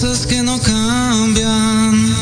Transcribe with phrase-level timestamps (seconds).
[0.00, 2.14] cosas que no cambian,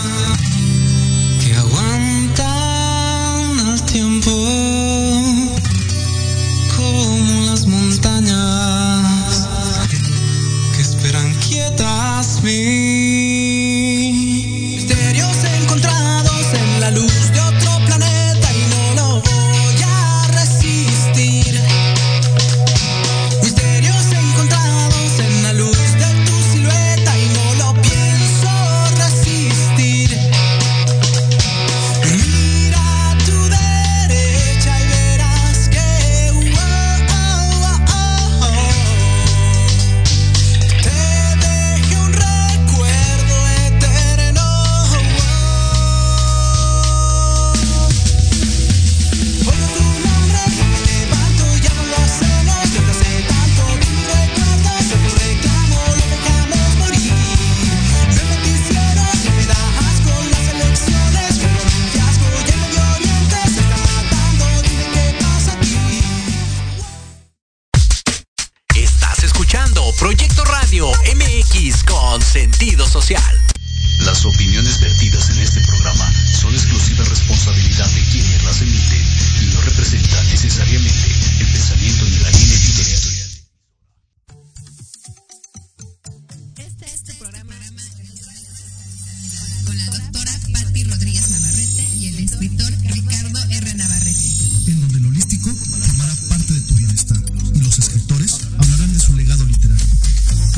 [97.79, 99.87] los escritores hablarán de su legado literario.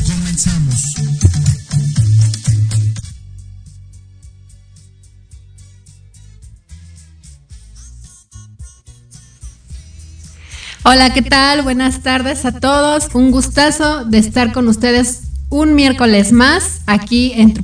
[0.07, 0.75] Comenzamos.
[10.83, 11.61] Hola, ¿qué tal?
[11.63, 13.15] Buenas tardes a todos.
[13.15, 17.55] Un gustazo de estar con ustedes un miércoles más aquí en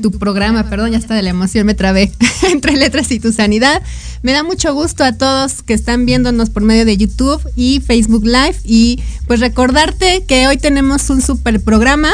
[0.00, 0.68] tu, programa.
[0.68, 2.10] Perdón, ya está de la emoción, me trabé
[2.50, 3.82] entre letras y tu sanidad.
[4.22, 8.24] Me da mucho gusto a todos que están viéndonos por medio de YouTube y Facebook
[8.24, 8.56] Live.
[8.64, 12.10] Y pues recordarte que hoy tenemos un super programa.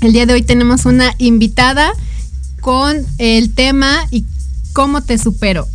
[0.00, 1.92] El día de hoy tenemos una invitada
[2.60, 4.24] con el tema y
[4.72, 5.68] cómo te supero.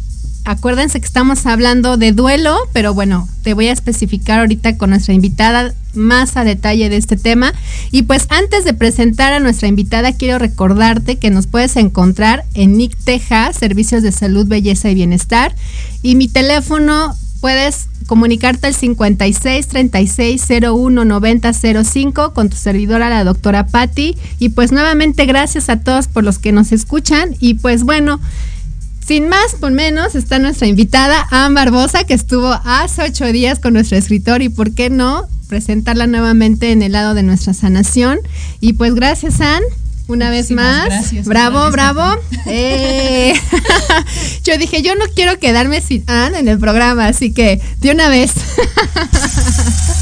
[0.45, 5.15] Acuérdense que estamos hablando de duelo, pero bueno, te voy a especificar ahorita con nuestra
[5.15, 7.51] invitada más a detalle de este tema.
[7.89, 12.77] Y pues antes de presentar a nuestra invitada, quiero recordarte que nos puedes encontrar en
[12.77, 15.55] NIC Teja, Servicios de Salud, Belleza y Bienestar.
[16.03, 23.23] Y mi teléfono puedes comunicarte al 56 36 01 90 05 con tu servidora, la
[23.23, 24.15] doctora Patti.
[24.37, 27.35] Y pues nuevamente gracias a todos por los que nos escuchan.
[27.39, 28.19] Y pues bueno.
[29.05, 33.73] Sin más por menos, está nuestra invitada, Ann Barbosa, que estuvo hace ocho días con
[33.73, 38.17] nuestro escritor y por qué no presentarla nuevamente en el lado de nuestra sanación.
[38.61, 39.61] Y pues gracias, Ann.
[40.07, 42.21] Una vez Muchísimas más, gracias, bravo, bravo.
[42.45, 43.33] Eh.
[44.43, 48.07] yo dije, yo no quiero quedarme sin Ann en el programa, así que de una
[48.09, 48.31] vez.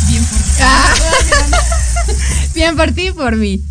[0.10, 0.94] Bien por Ah.
[2.54, 3.62] Bien por ti y por mí.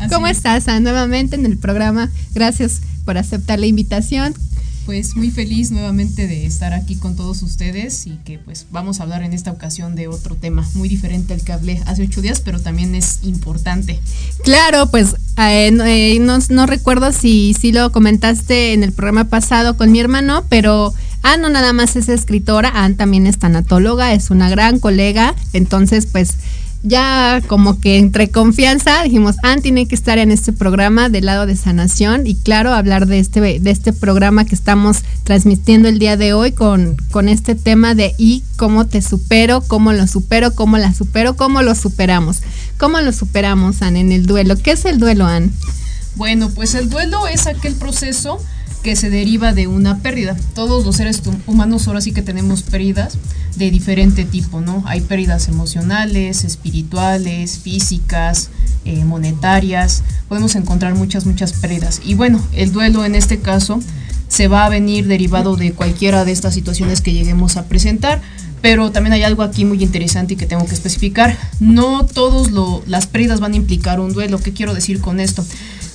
[0.00, 0.38] Así ¿Cómo es.
[0.38, 0.66] estás?
[0.80, 2.08] Nuevamente en el programa.
[2.34, 4.34] Gracias por aceptar la invitación.
[4.84, 9.04] Pues muy feliz nuevamente de estar aquí con todos ustedes y que pues vamos a
[9.04, 12.40] hablar en esta ocasión de otro tema muy diferente al que hablé hace ocho días,
[12.40, 14.00] pero también es importante.
[14.42, 19.92] Claro, pues eh, no, eh, recuerdo si, si lo comentaste en el programa pasado con
[19.92, 20.92] mi hermano, pero
[21.22, 26.06] Ann no nada más es escritora, Ann también es tanatóloga, es una gran colega, entonces
[26.06, 26.34] pues
[26.82, 31.46] ya como que entre confianza dijimos, Ann tiene que estar en este programa del lado
[31.46, 36.16] de sanación y claro, hablar de este, de este programa que estamos transmitiendo el día
[36.16, 40.78] de hoy con, con este tema de y cómo te supero, cómo lo supero, cómo
[40.78, 42.42] la supero, cómo lo superamos.
[42.78, 44.56] ¿Cómo lo superamos, Ann, en el duelo?
[44.56, 45.52] ¿Qué es el duelo, Ann?
[46.16, 48.38] Bueno, pues el duelo es aquel proceso
[48.82, 50.36] que se deriva de una pérdida.
[50.54, 53.16] Todos los seres humanos ahora sí que tenemos pérdidas
[53.56, 54.82] de diferente tipo, ¿no?
[54.86, 58.50] Hay pérdidas emocionales, espirituales, físicas,
[58.84, 60.02] eh, monetarias.
[60.28, 62.00] Podemos encontrar muchas, muchas pérdidas.
[62.04, 63.80] Y bueno, el duelo en este caso
[64.28, 68.20] se va a venir derivado de cualquiera de estas situaciones que lleguemos a presentar.
[68.62, 71.36] Pero también hay algo aquí muy interesante y que tengo que especificar.
[71.58, 72.50] No todas
[72.86, 74.38] las pérdidas van a implicar un duelo.
[74.38, 75.44] ¿Qué quiero decir con esto?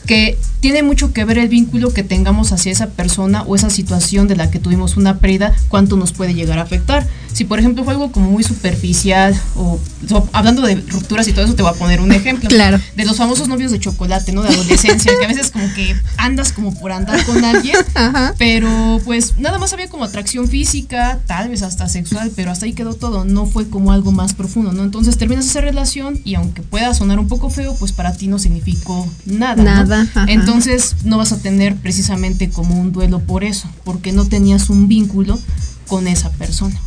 [0.07, 4.27] Que tiene mucho que ver el vínculo que tengamos hacia esa persona o esa situación
[4.27, 7.05] de la que tuvimos una pérdida, cuánto nos puede llegar a afectar.
[7.31, 11.45] Si por ejemplo fue algo como muy superficial o, o hablando de rupturas y todo
[11.45, 12.49] eso, te voy a poner un ejemplo.
[12.49, 12.79] Claro.
[12.95, 14.41] De los famosos novios de chocolate, ¿no?
[14.41, 18.33] De adolescencia, que a veces como que andas como por andar con alguien, Ajá.
[18.39, 22.73] pero pues nada más había como atracción física, tal vez hasta sexual, pero hasta ahí
[22.73, 24.83] quedó todo, no fue como algo más profundo, ¿no?
[24.83, 28.39] Entonces terminas esa relación y aunque pueda sonar un poco feo, pues para ti no
[28.39, 29.85] significó nada.
[29.85, 29.96] ¿no?
[30.01, 30.25] Ajá.
[30.27, 34.87] Entonces no vas a tener precisamente como un duelo por eso, porque no tenías un
[34.87, 35.39] vínculo
[35.87, 36.79] con esa persona.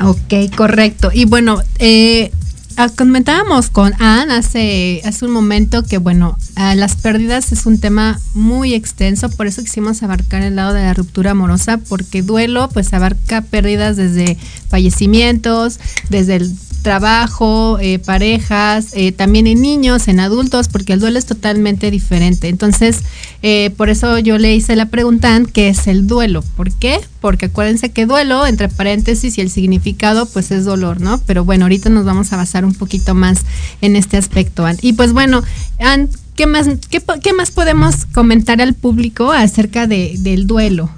[0.00, 1.10] Ok, correcto.
[1.12, 2.32] Y bueno, eh,
[2.76, 7.78] ah, comentábamos con Ann hace, hace un momento que, bueno, ah, las pérdidas es un
[7.78, 12.68] tema muy extenso, por eso quisimos abarcar el lado de la ruptura amorosa, porque duelo
[12.70, 14.36] pues abarca pérdidas desde
[14.68, 15.78] fallecimientos,
[16.10, 21.26] desde el trabajo, eh, parejas, eh, también en niños, en adultos, porque el duelo es
[21.26, 22.48] totalmente diferente.
[22.48, 23.00] Entonces,
[23.42, 26.44] eh, por eso yo le hice la pregunta, ¿qué es el duelo?
[26.56, 27.00] ¿Por qué?
[27.20, 31.18] Porque acuérdense que duelo, entre paréntesis, y el significado, pues es dolor, ¿no?
[31.26, 33.40] Pero bueno, ahorita nos vamos a basar un poquito más
[33.80, 34.76] en este aspecto, Ann.
[34.82, 35.42] Y pues bueno,
[35.80, 40.90] Ann, ¿qué más, qué, qué más podemos comentar al público acerca de, del duelo?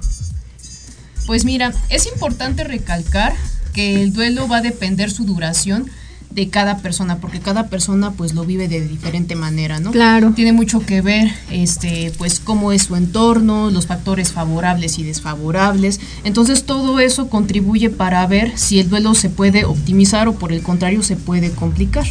[1.25, 3.33] Pues mira, es importante recalcar
[3.77, 5.85] que el duelo va a depender su duración
[6.31, 9.91] de cada persona, porque cada persona pues lo vive de diferente manera, ¿no?
[9.91, 10.31] Claro.
[10.35, 15.99] Tiene mucho que ver, este, pues cómo es su entorno, los factores favorables y desfavorables.
[16.23, 20.63] Entonces todo eso contribuye para ver si el duelo se puede optimizar o por el
[20.63, 22.07] contrario se puede complicar.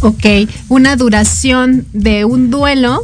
[0.00, 0.24] Ok,
[0.70, 3.02] una duración de un duelo,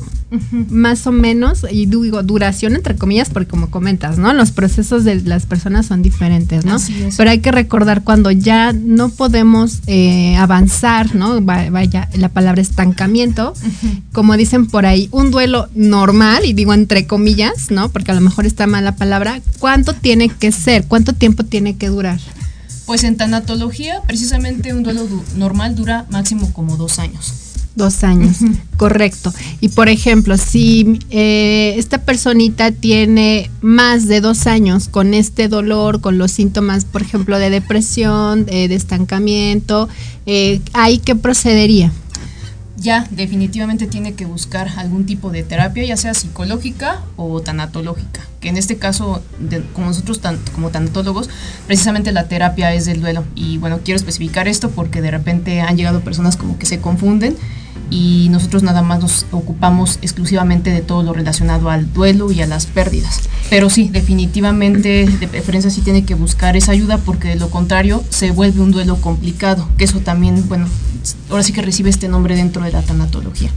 [0.70, 4.32] más o menos, y digo duración entre comillas, porque como comentas, ¿no?
[4.32, 6.78] Los procesos de las personas son diferentes, ¿no?
[7.16, 11.44] Pero hay que recordar cuando ya no podemos eh, avanzar, ¿no?
[11.44, 13.55] Va- Vaya, la palabra estancamiento,
[14.12, 17.88] como dicen por ahí, un duelo normal, y digo entre comillas, ¿no?
[17.88, 20.84] Porque a lo mejor está mal la palabra, ¿cuánto tiene que ser?
[20.86, 22.19] ¿Cuánto tiempo tiene que durar?
[22.86, 27.32] Pues en tanatología, precisamente un duelo du- normal dura máximo como dos años.
[27.76, 28.36] Dos años,
[28.76, 29.32] correcto.
[29.60, 36.00] Y por ejemplo, si eh, esta personita tiene más de dos años con este dolor,
[36.00, 39.88] con los síntomas, por ejemplo, de depresión, de estancamiento,
[40.26, 41.90] eh, ¿ahí qué procedería?
[42.76, 48.48] ya definitivamente tiene que buscar algún tipo de terapia, ya sea psicológica o tanatológica, que
[48.50, 51.31] en este caso, de- como nosotros tan- como tanatólogos,
[51.66, 53.24] precisamente la terapia es del duelo.
[53.36, 57.36] Y bueno, quiero especificar esto porque de repente han llegado personas como que se confunden
[57.91, 62.46] y nosotros nada más nos ocupamos exclusivamente de todo lo relacionado al duelo y a
[62.46, 63.29] las pérdidas.
[63.50, 68.03] Pero sí, definitivamente, de preferencia sí tiene que buscar esa ayuda porque de lo contrario
[68.08, 70.67] se vuelve un duelo complicado, que eso también, bueno,
[71.31, 73.50] ahora sí que recibe este nombre dentro de la tanatología.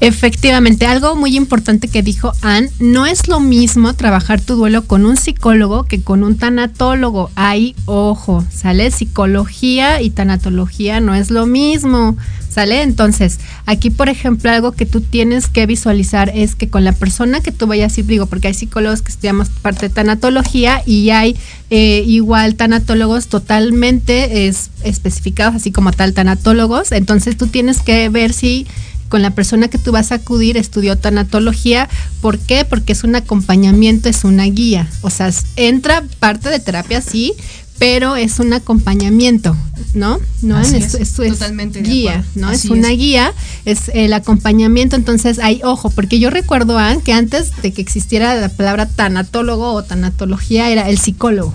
[0.00, 5.04] Efectivamente, algo muy importante que dijo Ann, no es lo mismo trabajar tu duelo con
[5.04, 7.30] un psicólogo que con un tanatólogo.
[7.34, 8.90] Ahí, ojo, ¿sale?
[8.90, 12.16] Psicología y tanatología no es lo mismo,
[12.54, 12.82] ¿sale?
[12.82, 17.40] Entonces, aquí, por ejemplo, algo que tú tienes que visualizar es que con la persona
[17.40, 21.36] que tú vayas ir, digo, porque hay psicólogos que estudiamos parte de tanatología y hay
[21.70, 26.92] eh, igual tanatólogos totalmente es- especificados, así como tal tanatólogos.
[26.92, 28.66] Entonces, tú tienes que ver si
[29.08, 31.88] con la persona que tú vas a acudir estudió tanatología.
[32.20, 32.64] ¿Por qué?
[32.64, 34.88] Porque es un acompañamiento, es una guía.
[35.02, 37.32] O sea, entra parte de terapia, sí,
[37.78, 39.56] pero es un acompañamiento,
[39.94, 40.18] ¿no?
[40.42, 42.24] No Así es, es, es- es totalmente de guía.
[42.34, 42.48] ¿no?
[42.48, 42.98] Así es una es.
[42.98, 43.32] guía,
[43.64, 44.96] es el acompañamiento.
[44.96, 49.72] Entonces, hay ojo, porque yo recuerdo, Ann, que antes de que existiera la palabra tanatólogo
[49.72, 51.54] o tanatología, era el psicólogo.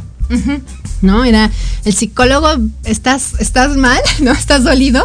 [1.02, 1.24] ¿no?
[1.26, 1.50] Era
[1.86, 2.50] el psicólogo,
[2.84, 4.32] estás, estás mal, ¿no?
[4.32, 5.04] Estás dolido.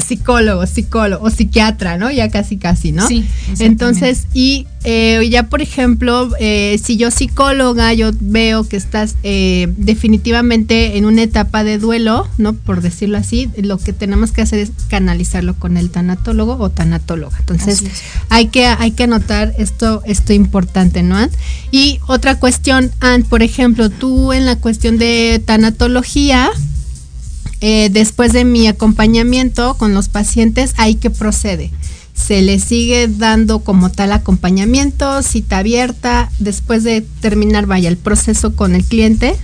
[0.00, 2.10] Psicólogo, psicólogo o psiquiatra, ¿no?
[2.10, 3.06] Ya casi, casi, ¿no?
[3.06, 3.24] Sí.
[3.58, 9.72] Entonces, y eh, ya por ejemplo, eh, si yo psicóloga, yo veo que estás eh,
[9.78, 12.52] definitivamente en una etapa de duelo, ¿no?
[12.52, 17.38] Por decirlo así, lo que tenemos que hacer es canalizarlo con el tanatólogo o tanatóloga.
[17.38, 17.82] Entonces,
[18.28, 21.16] hay que, hay que anotar esto, esto importante, ¿no?
[21.16, 21.30] Ann?
[21.70, 26.50] Y otra cuestión, Ann, por ejemplo, tú en la cuestión de tanatología,
[27.66, 31.70] eh, después de mi acompañamiento con los pacientes, ¿ahí qué procede?
[32.12, 38.54] Se le sigue dando como tal acompañamiento, cita abierta, después de terminar, vaya, el proceso
[38.54, 39.34] con el cliente.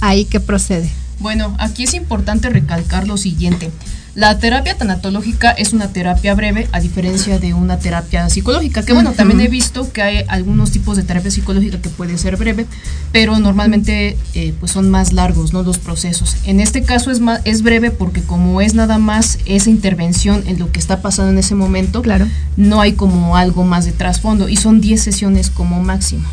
[0.00, 0.88] ¿ahí qué procede?
[1.18, 3.70] Bueno, aquí es importante recalcar lo siguiente.
[4.14, 9.12] La terapia tanatológica es una terapia breve a diferencia de una terapia psicológica, que bueno,
[9.12, 12.64] también he visto que hay algunos tipos de terapia psicológica que puede ser breve,
[13.12, 15.62] pero normalmente eh, pues son más largos ¿no?
[15.62, 16.36] los procesos.
[16.46, 20.58] En este caso es, más, es breve porque como es nada más esa intervención en
[20.58, 22.26] lo que está pasando en ese momento, Claro.
[22.56, 26.24] no hay como algo más de trasfondo y son 10 sesiones como máximo.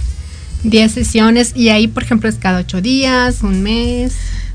[0.63, 4.13] 10 sesiones y ahí, por ejemplo, es cada ocho días, un mes.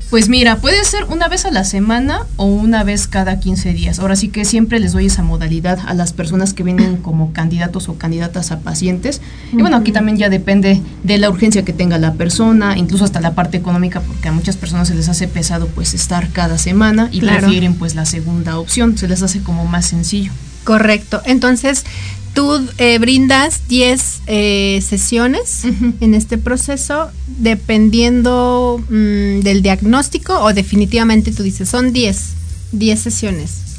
[0.09, 3.99] Pues mira, puede ser una vez a la semana o una vez cada 15 días.
[3.99, 7.89] Ahora sí que siempre les doy esa modalidad a las personas que vienen como candidatos
[7.89, 9.21] o candidatas a pacientes.
[9.53, 13.21] Y bueno, aquí también ya depende de la urgencia que tenga la persona, incluso hasta
[13.21, 17.09] la parte económica, porque a muchas personas se les hace pesado pues estar cada semana
[17.11, 17.41] y Claro.
[17.41, 20.31] prefieren pues la segunda opción, se les hace como más sencillo.
[20.63, 21.21] Correcto.
[21.25, 21.85] Entonces,
[22.33, 25.63] tú eh, brindas 10 eh, sesiones
[25.99, 32.29] en este proceso, dependiendo mm, del diagnóstico o definitivamente tú dices, son 10,
[32.71, 33.69] 10 sesiones.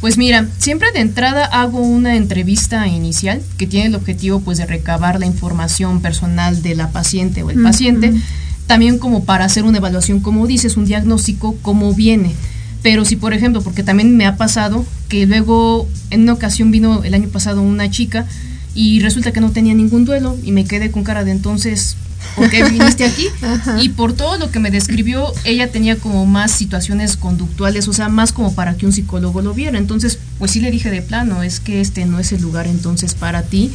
[0.00, 4.64] Pues mira, siempre de entrada hago una entrevista inicial que tiene el objetivo pues de
[4.64, 8.14] recabar la información personal de la paciente o el paciente,
[8.66, 12.34] también como para hacer una evaluación, como dices, un diagnóstico, cómo viene.
[12.82, 17.04] Pero si por ejemplo, porque también me ha pasado que luego en una ocasión vino
[17.04, 18.26] el año pasado una chica
[18.74, 21.96] y resulta que no tenía ningún duelo y me quedé con cara de entonces,
[22.36, 23.26] ¿por qué viniste aquí?
[23.82, 28.08] Y por todo lo que me describió, ella tenía como más situaciones conductuales, o sea,
[28.08, 29.76] más como para que un psicólogo lo viera.
[29.76, 33.14] Entonces, pues sí le dije de plano, es que este no es el lugar entonces
[33.14, 33.72] para ti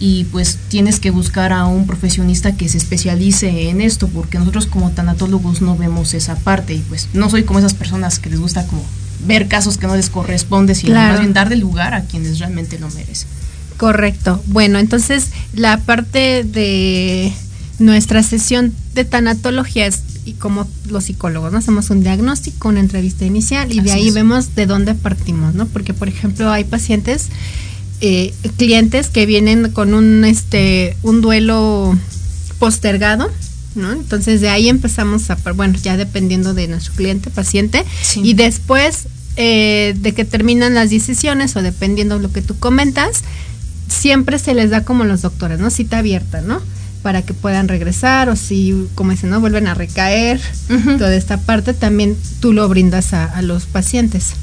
[0.00, 4.66] y pues tienes que buscar a un profesionista que se especialice en esto, porque nosotros
[4.66, 8.40] como tanatólogos no vemos esa parte y pues no soy como esas personas que les
[8.40, 8.84] gusta como
[9.26, 11.12] ver casos que no les corresponde, sino Claro.
[11.12, 13.28] más bien darle lugar a quienes realmente lo merecen.
[13.76, 14.42] Correcto.
[14.46, 17.32] Bueno, entonces la parte de
[17.78, 21.58] nuestra sesión de tanatología es y como los psicólogos, ¿no?
[21.58, 24.14] Hacemos un diagnóstico, una entrevista inicial y de ahí es.
[24.14, 25.66] vemos de dónde partimos, ¿no?
[25.66, 27.28] Porque, por ejemplo, hay pacientes,
[28.00, 31.96] eh, clientes que vienen con un, este, un duelo
[32.58, 33.30] postergado,
[33.74, 33.92] ¿no?
[33.92, 38.20] Entonces de ahí empezamos a, bueno, ya dependiendo de nuestro cliente, paciente, Sí.
[38.24, 42.56] y después eh, de que terminan las 10 sesiones o dependiendo de lo que tú
[42.58, 43.22] comentas,
[43.88, 45.70] siempre se les da como los doctores, ¿no?
[45.70, 46.60] Cita abierta, ¿no?
[47.02, 49.40] Para que puedan regresar o si, como dicen, ¿no?
[49.40, 50.40] Vuelven a recaer.
[50.98, 54.34] Toda esta parte también tú lo brindas a, a los pacientes.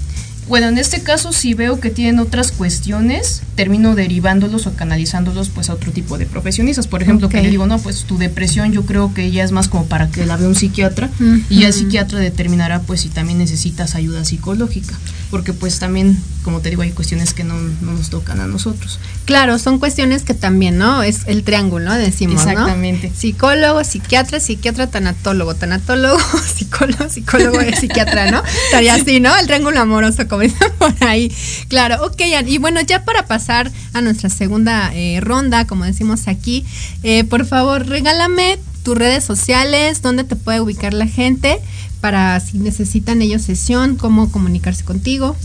[0.51, 5.69] Bueno, en este caso si veo que tienen otras cuestiones, termino derivándolos o canalizándolos pues
[5.69, 6.87] a otro tipo de profesionistas.
[6.87, 9.69] Por ejemplo, que le digo, no, pues tu depresión yo creo que ya es más
[9.69, 11.09] como para que la vea un psiquiatra
[11.49, 14.93] y ya el psiquiatra determinará pues si también necesitas ayuda psicológica.
[15.29, 18.99] Porque pues también, como te digo, hay cuestiones que no, no nos tocan a nosotros.
[19.25, 21.03] Claro, son cuestiones que también, ¿no?
[21.03, 21.95] Es el triángulo, ¿no?
[21.95, 22.51] Decimos, ¿no?
[22.51, 23.11] Exactamente.
[23.15, 26.19] Psicólogo, psiquiatra, psiquiatra, tanatólogo, tanatólogo,
[26.55, 28.43] psicólogo, psicólogo y psiquiatra, ¿no?
[28.65, 29.35] Estaría así, ¿no?
[29.37, 31.31] El triángulo amoroso, como dicen por ahí.
[31.67, 36.65] Claro, ok, y bueno, ya para pasar a nuestra segunda eh, ronda, como decimos aquí,
[37.03, 41.59] eh, por favor, regálame tus redes sociales, dónde te puede ubicar la gente
[42.01, 45.35] para si necesitan ellos sesión, cómo comunicarse contigo.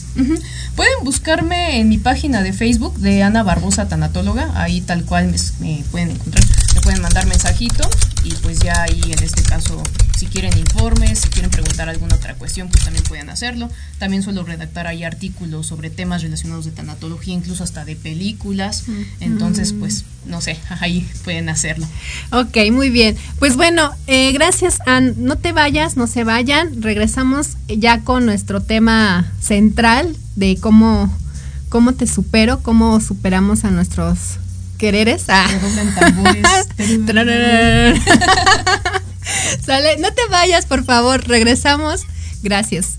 [0.75, 5.37] Pueden buscarme en mi página de Facebook de Ana Barbosa Tanatóloga, ahí tal cual me,
[5.61, 6.45] me pueden encontrar,
[6.75, 7.89] me pueden mandar mensajito
[8.27, 9.81] y pues ya ahí en este caso
[10.17, 13.71] si quieren informes, si quieren preguntar alguna otra cuestión pues también pueden hacerlo.
[13.99, 18.85] También suelo redactar ahí artículos sobre temas relacionados de tanatología, incluso hasta de películas,
[19.21, 21.87] entonces pues no sé, ahí pueden hacerlo.
[22.33, 23.17] Ok, muy bien.
[23.39, 25.15] Pues bueno, eh, gracias, Ann.
[25.19, 26.83] No te vayas, no se vayan.
[26.83, 31.15] Regresamos ya con nuestro tema central de cómo,
[31.69, 34.39] cómo te supero, cómo superamos a nuestros
[34.77, 35.25] quereres.
[35.29, 35.49] Ah.
[39.65, 41.27] Sale, no te vayas, por favor.
[41.27, 42.03] Regresamos.
[42.43, 42.99] Gracias.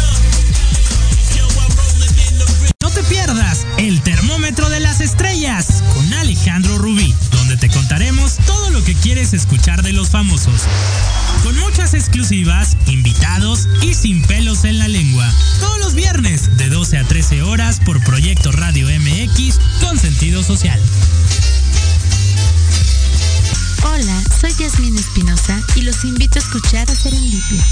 [9.01, 10.61] Quieres escuchar de los famosos.
[11.43, 15.27] Con muchas exclusivas, invitados y sin pelos en la lengua.
[15.59, 20.79] Todos los viernes de 12 a 13 horas por Proyecto Radio MX con sentido social.
[23.83, 27.65] Hola, soy Yasmín Espinosa y los invito a escuchar a Serendipia.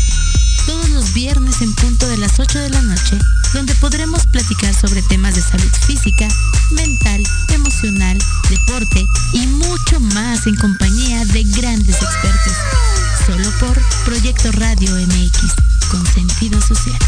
[0.69, 3.17] Todos los viernes en punto de las 8 de la noche,
[3.55, 6.27] donde podremos platicar sobre temas de salud física,
[6.69, 8.19] mental, emocional,
[8.51, 12.53] deporte y mucho más en compañía de grandes expertos.
[13.25, 15.55] Solo por Proyecto Radio MX,
[15.89, 16.99] con sentido social.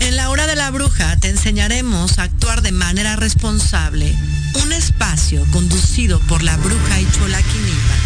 [0.00, 4.14] En la hora de la bruja te enseñaremos a actuar de manera responsable.
[4.62, 8.05] Un espacio conducido por la bruja Ichola Quinipa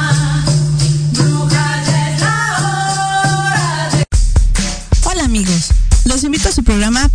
[6.71, 7.09] Programa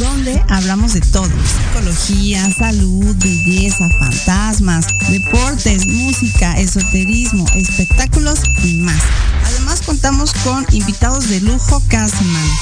[0.00, 9.00] donde hablamos de todo, psicología, salud, belleza, fantasmas, deportes, música, esoterismo, espectáculos y más.
[9.44, 12.52] Además contamos con invitados de lujo cada semana.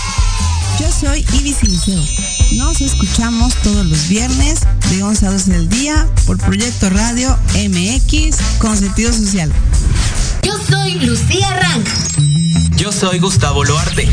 [0.81, 2.05] Yo soy Ibis Liceo.
[2.53, 8.37] Nos escuchamos todos los viernes de 11 a 12 del día por Proyecto Radio MX
[8.59, 9.51] con sentido social.
[10.43, 11.89] Yo soy Lucía Rank.
[12.77, 14.13] Yo soy Gustavo Loarte.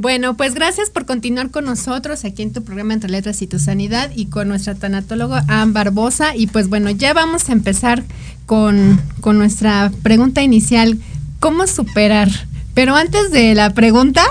[0.00, 3.58] Bueno, pues gracias por continuar con nosotros aquí en tu programa Entre Letras y tu
[3.58, 6.34] Sanidad y con nuestra tanatóloga Ann Barbosa.
[6.34, 8.02] Y pues bueno, ya vamos a empezar
[8.46, 10.98] con, con nuestra pregunta inicial,
[11.38, 12.30] ¿cómo superar?
[12.72, 14.24] Pero antes de la pregunta,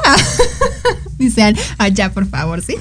[1.20, 2.74] dice Ann, ah, por favor, ¿sí?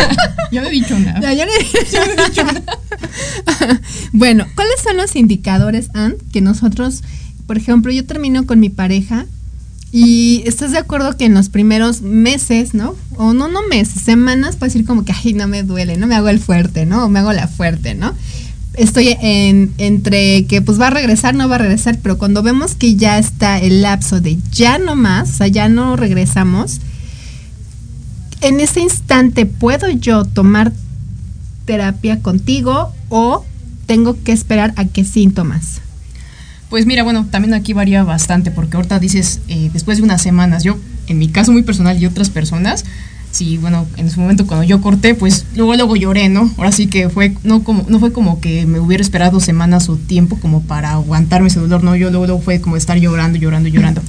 [0.52, 1.20] Yo no he dicho nada.
[1.20, 3.80] Ya, yo no he dicho nada.
[4.12, 7.04] bueno, ¿cuáles son los indicadores, Ann, que nosotros,
[7.46, 9.24] por ejemplo, yo termino con mi pareja
[9.96, 12.96] y estás de acuerdo que en los primeros meses, ¿no?
[13.16, 16.16] O no, no meses, semanas, puedes decir como que, ay, no me duele, no me
[16.16, 17.04] hago el fuerte, ¿no?
[17.04, 18.12] O me hago la fuerte, ¿no?
[18.72, 22.74] Estoy en, entre que pues va a regresar, no va a regresar, pero cuando vemos
[22.74, 26.80] que ya está el lapso de ya no más, o sea, ya no regresamos,
[28.40, 30.72] en ese instante, ¿puedo yo tomar
[31.66, 33.44] terapia contigo o
[33.86, 35.83] tengo que esperar a qué síntomas?
[36.74, 40.64] Pues mira, bueno, también aquí varía bastante, porque ahorita dices, eh, después de unas semanas,
[40.64, 42.84] yo, en mi caso muy personal y otras personas,
[43.30, 46.50] sí, bueno, en su momento cuando yo corté, pues luego luego lloré, ¿no?
[46.58, 49.94] Ahora sí que fue, no como, no fue como que me hubiera esperado semanas o
[49.94, 53.68] tiempo como para aguantarme ese dolor, no, yo luego, luego fue como estar llorando, llorando,
[53.68, 54.02] llorando.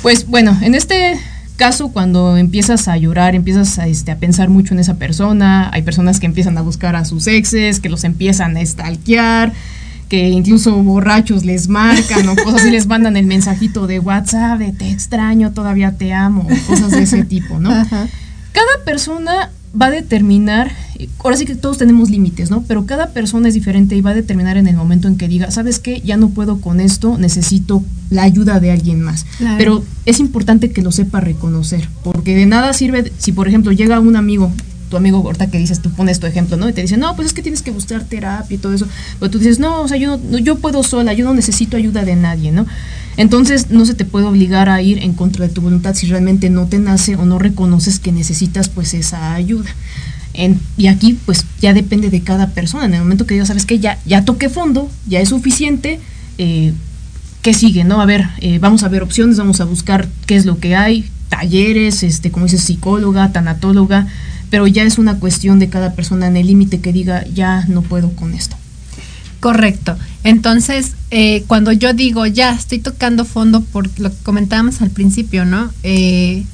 [0.00, 1.20] Pues bueno, en este
[1.56, 5.82] caso cuando empiezas a llorar, empiezas a, este, a pensar mucho en esa persona, hay
[5.82, 9.52] personas que empiezan a buscar a sus exes, que los empiezan a stalkear,
[10.10, 14.72] que incluso borrachos les marcan o cosas así les mandan el mensajito de WhatsApp de
[14.72, 17.70] te extraño, todavía te amo, o cosas de ese tipo, ¿no?
[17.70, 18.08] Ajá.
[18.52, 20.72] Cada persona va a determinar,
[21.18, 22.64] ahora sí que todos tenemos límites, ¿no?
[22.66, 25.52] Pero cada persona es diferente y va a determinar en el momento en que diga,
[25.52, 26.00] ¿sabes qué?
[26.00, 29.26] Ya no puedo con esto, necesito la ayuda de alguien más.
[29.38, 29.58] Claro.
[29.58, 34.00] Pero es importante que lo sepa reconocer, porque de nada sirve si, por ejemplo, llega
[34.00, 34.50] un amigo,
[34.90, 36.68] tu amigo ahorita que dices, tú pones tu ejemplo, ¿no?
[36.68, 38.86] Y te dice, no, pues es que tienes que buscar terapia y todo eso.
[39.18, 42.04] Pero tú dices, no, o sea, yo, no, yo puedo sola, yo no necesito ayuda
[42.04, 42.66] de nadie, ¿no?
[43.16, 46.50] Entonces no se te puede obligar a ir en contra de tu voluntad si realmente
[46.50, 49.70] no te nace o no reconoces que necesitas pues esa ayuda.
[50.76, 52.86] Y aquí pues ya depende de cada persona.
[52.86, 56.00] En el momento que ya sabes que ya, ya toqué fondo, ya es suficiente,
[56.38, 56.72] eh,
[57.42, 57.84] ¿qué sigue?
[57.84, 58.00] ¿No?
[58.00, 61.10] A ver, eh, vamos a ver opciones, vamos a buscar qué es lo que hay,
[61.28, 64.06] talleres, este, como dices, psicóloga, tanatóloga,
[64.50, 67.82] pero ya es una cuestión de cada persona en el límite que diga, ya no
[67.82, 68.56] puedo con esto.
[69.40, 69.96] Correcto.
[70.22, 75.46] Entonces, eh, cuando yo digo, ya estoy tocando fondo por lo que comentábamos al principio,
[75.46, 75.72] ¿no?
[75.82, 76.44] Eh,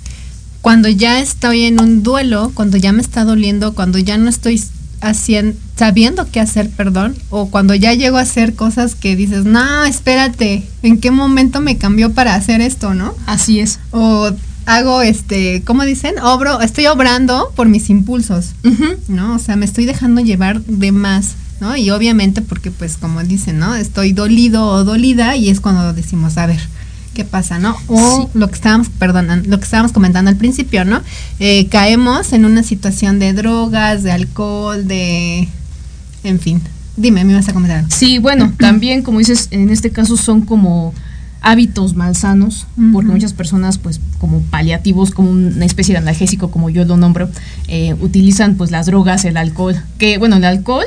[0.61, 4.63] cuando ya estoy en un duelo, cuando ya me está doliendo, cuando ya no estoy
[5.01, 9.85] haciendo, sabiendo qué hacer, perdón, o cuando ya llego a hacer cosas que dices, no,
[9.85, 13.15] espérate, ¿en qué momento me cambió para hacer esto, no?
[13.27, 13.79] Así es.
[13.91, 14.31] O
[14.67, 16.19] hago este, ¿cómo dicen?
[16.19, 18.53] Obro, estoy obrando por mis impulsos,
[19.09, 19.37] ¿no?
[19.37, 21.77] O sea, me estoy dejando llevar de más, ¿no?
[21.77, 23.75] Y obviamente porque pues como dicen, ¿no?
[23.77, 26.61] Estoy dolido o dolida y es cuando decimos, a ver,
[27.15, 27.77] ¿qué pasa, no?
[27.87, 31.01] O lo que estábamos, perdón, lo que estábamos comentando al principio, ¿no?
[31.39, 35.49] Eh, caemos en una situación de drogas, de alcohol, de,
[36.25, 36.61] en fin.
[36.97, 37.85] Dime, me vas a comentar.
[37.91, 40.93] Sí, bueno, también como dices, en este caso son como
[41.47, 46.85] hábitos malsanos, porque muchas personas, pues, como paliativos, como una especie de analgésico, como yo
[46.85, 47.29] lo nombro,
[47.69, 50.85] eh, utilizan pues las drogas, el alcohol, que bueno, el alcohol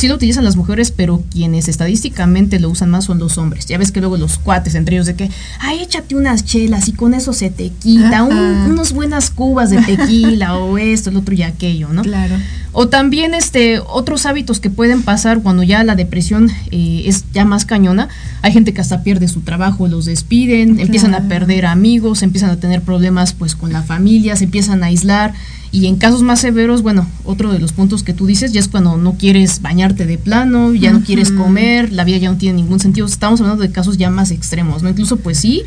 [0.00, 3.66] sí lo utilizan las mujeres, pero quienes estadísticamente lo usan más son los hombres.
[3.66, 6.92] Ya ves que luego los cuates entre ellos de que, ay, échate unas chelas y
[6.92, 8.34] con eso se te quita, un-
[8.72, 12.00] unas buenas cubas de tequila o esto, el otro y aquello, ¿no?
[12.02, 12.36] Claro.
[12.72, 17.44] O también este otros hábitos que pueden pasar cuando ya la depresión eh, es ya
[17.44, 18.08] más cañona.
[18.42, 22.56] Hay gente que hasta pierde su trabajo, los despiden, empiezan a perder amigos, empiezan a
[22.56, 25.34] tener problemas pues con la familia, se empiezan a aislar
[25.72, 28.68] y en casos más severos, bueno, otro de los puntos que tú dices ya es
[28.68, 32.56] cuando no quieres bañarte de plano, ya no quieres comer, la vida ya no tiene
[32.56, 33.06] ningún sentido.
[33.06, 34.88] Estamos hablando de casos ya más extremos, ¿no?
[34.88, 35.62] Incluso pues sí,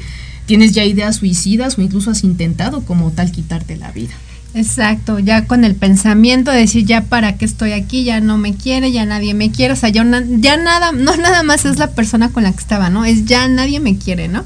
[0.46, 4.14] tienes ya ideas suicidas o incluso has intentado como tal quitarte la vida.
[4.56, 8.54] Exacto, ya con el pensamiento de decir ya para qué estoy aquí, ya no me
[8.54, 11.80] quiere, ya nadie me quiere, o sea, ya, na- ya nada, no nada más es
[11.80, 13.04] la persona con la que estaba, ¿no?
[13.04, 14.44] Es ya nadie me quiere, ¿no?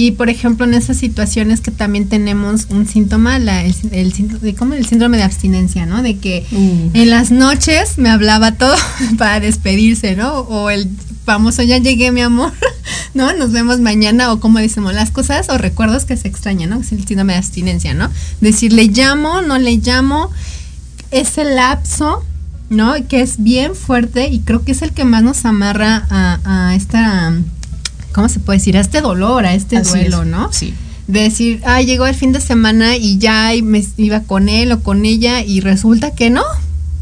[0.00, 4.54] Y por ejemplo, en esas situaciones que también tenemos un síntoma, la, el, el, síndrome-
[4.54, 4.74] ¿cómo?
[4.74, 6.02] el síndrome de abstinencia, ¿no?
[6.04, 6.46] De que
[6.94, 8.76] en las noches me hablaba todo
[9.18, 10.34] para despedirse, ¿no?
[10.42, 10.88] O el
[11.24, 12.52] famoso ya llegué, mi amor,
[13.14, 13.32] ¿no?
[13.32, 16.80] Nos vemos mañana, o como decimos, las cosas o recuerdos que se extrañan, ¿no?
[16.80, 18.08] Es el síndrome de abstinencia, ¿no?
[18.40, 20.30] Decir, le llamo, no le llamo,
[21.10, 22.24] ese lapso,
[22.70, 22.94] ¿no?
[23.08, 26.74] Que es bien fuerte y creo que es el que más nos amarra a, a
[26.76, 27.32] esta,
[28.12, 28.76] ¿cómo se puede decir?
[28.76, 30.52] A este dolor, a este Así duelo, es, ¿no?
[30.52, 30.74] Sí.
[31.06, 34.72] de decir, ah, llegó el fin de semana y ya y me iba con él
[34.72, 36.44] o con ella y resulta que no,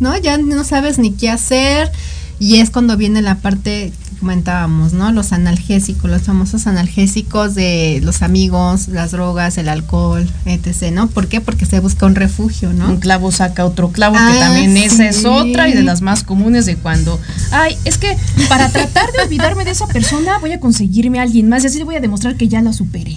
[0.01, 0.16] ¿no?
[0.19, 1.90] Ya no sabes ni qué hacer
[2.38, 5.13] y es cuando viene la parte comentábamos, ¿no?
[5.13, 11.09] Los analgésicos, los famosos analgésicos de los amigos, las drogas, el alcohol, etc., ¿no?
[11.09, 11.41] ¿Por qué?
[11.41, 12.89] Porque se busca un refugio, ¿no?
[12.89, 16.23] Un clavo saca otro clavo, que Ah, también esa es otra y de las más
[16.23, 17.21] comunes de cuando,
[17.53, 18.17] ay, es que
[18.49, 21.79] para tratar de olvidarme de esa persona voy a conseguirme a alguien más y así
[21.79, 23.17] le voy a demostrar que ya la superé.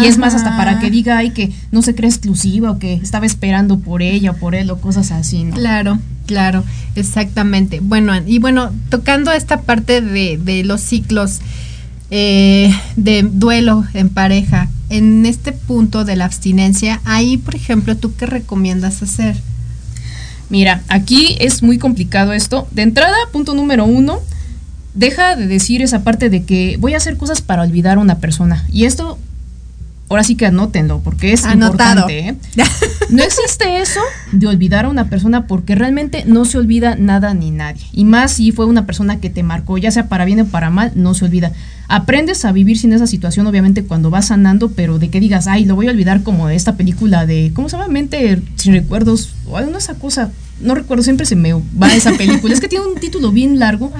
[0.00, 2.94] Y es más, hasta para que diga, ay, que no se cree exclusiva o que
[2.94, 5.54] estaba esperando por ella o por él o cosas así, ¿no?
[5.54, 7.80] Claro, claro, exactamente.
[7.80, 11.40] Bueno, y bueno, tocando esta parte de, los ciclos
[12.10, 18.14] eh, de duelo en pareja, en este punto de la abstinencia, ahí, por ejemplo, ¿tú
[18.14, 19.36] qué recomiendas hacer?
[20.50, 22.68] Mira, aquí es muy complicado esto.
[22.70, 24.20] De entrada, punto número uno,
[24.94, 28.18] deja de decir esa parte de que voy a hacer cosas para olvidar a una
[28.18, 28.64] persona.
[28.70, 29.18] Y esto,
[30.08, 32.08] ahora sí que anótenlo, porque es Anotado.
[32.10, 32.28] importante.
[32.62, 32.66] ¿eh?
[33.10, 34.00] No existe eso
[34.32, 37.84] de olvidar a una persona porque realmente no se olvida nada ni nadie.
[37.92, 40.70] Y más si fue una persona que te marcó, ya sea para bien o para
[40.70, 41.52] mal, no se olvida.
[41.86, 45.66] Aprendes a vivir sin esa situación, obviamente, cuando vas sanando, pero de que digas, ay,
[45.66, 47.88] lo voy a olvidar como de esta película de, ¿cómo se llama?
[47.88, 50.32] Mente sin recuerdos, o alguna esa cosa.
[50.60, 52.54] No recuerdo, siempre se me va esa película.
[52.54, 53.92] es que tiene un título bien largo.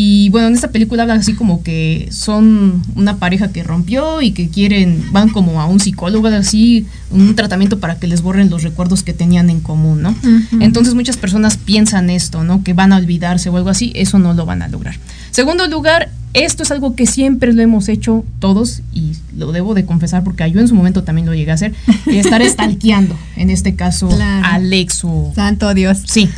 [0.00, 4.30] Y bueno, en esta película habla así como que son una pareja que rompió y
[4.30, 8.62] que quieren, van como a un psicólogo, así, un tratamiento para que les borren los
[8.62, 10.14] recuerdos que tenían en común, ¿no?
[10.60, 12.62] Entonces muchas personas piensan esto, ¿no?
[12.62, 14.94] Que van a olvidarse o algo así, eso no lo van a lograr.
[15.32, 16.10] Segundo lugar,
[16.44, 20.50] esto es algo que siempre lo hemos hecho todos y lo debo de confesar porque
[20.50, 21.74] yo en su momento también lo llegué a hacer,
[22.06, 24.46] y estar estalqueando, en este caso, Claro.
[24.46, 26.02] Alex o Santo Dios.
[26.06, 26.28] Sí,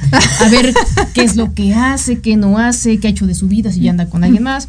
[0.41, 0.73] a ver
[1.15, 3.81] qué es lo que hace, qué no hace, qué ha hecho de su vida, si
[3.81, 4.69] ya anda con alguien más.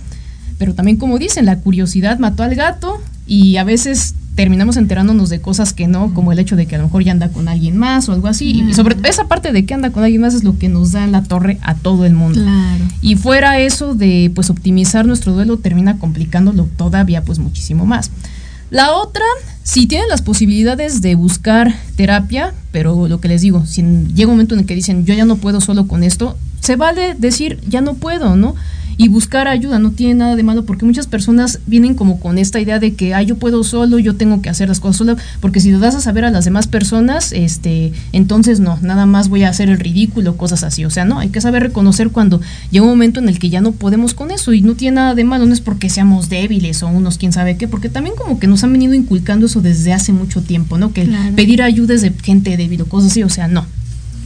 [0.58, 5.40] Pero también, como dicen, la curiosidad mató al gato y a veces terminamos enterándonos de
[5.40, 7.78] cosas que no, como el hecho de que a lo mejor ya anda con alguien
[7.78, 8.64] más o algo así.
[8.68, 11.04] Y sobre esa parte de que anda con alguien más es lo que nos da
[11.04, 12.42] en la torre a todo el mundo.
[12.42, 12.84] Claro.
[13.04, 18.10] Y fuera eso de pues optimizar nuestro duelo termina complicándolo todavía pues muchísimo más.
[18.72, 19.26] La otra,
[19.62, 24.38] si tienen las posibilidades de buscar terapia, pero lo que les digo, si llega un
[24.38, 27.60] momento en el que dicen yo ya no puedo solo con esto, se vale decir
[27.68, 28.56] ya no puedo, ¿no?
[29.02, 32.60] Y buscar ayuda, no tiene nada de malo, porque muchas personas vienen como con esta
[32.60, 35.60] idea de que, ah, yo puedo solo, yo tengo que hacer las cosas solo, porque
[35.60, 39.42] si lo das a saber a las demás personas, este, entonces no, nada más voy
[39.42, 40.86] a hacer el ridículo, cosas así.
[40.86, 43.60] O sea, no, hay que saber reconocer cuando llega un momento en el que ya
[43.60, 46.84] no podemos con eso, y no tiene nada de malo, no es porque seamos débiles
[46.84, 49.94] o unos quién sabe qué, porque también como que nos han venido inculcando eso desde
[49.94, 50.94] hace mucho tiempo, ¿no?
[50.94, 51.36] Que Claro.
[51.36, 53.66] pedir ayuda es de gente débil o cosas así, o sea, no.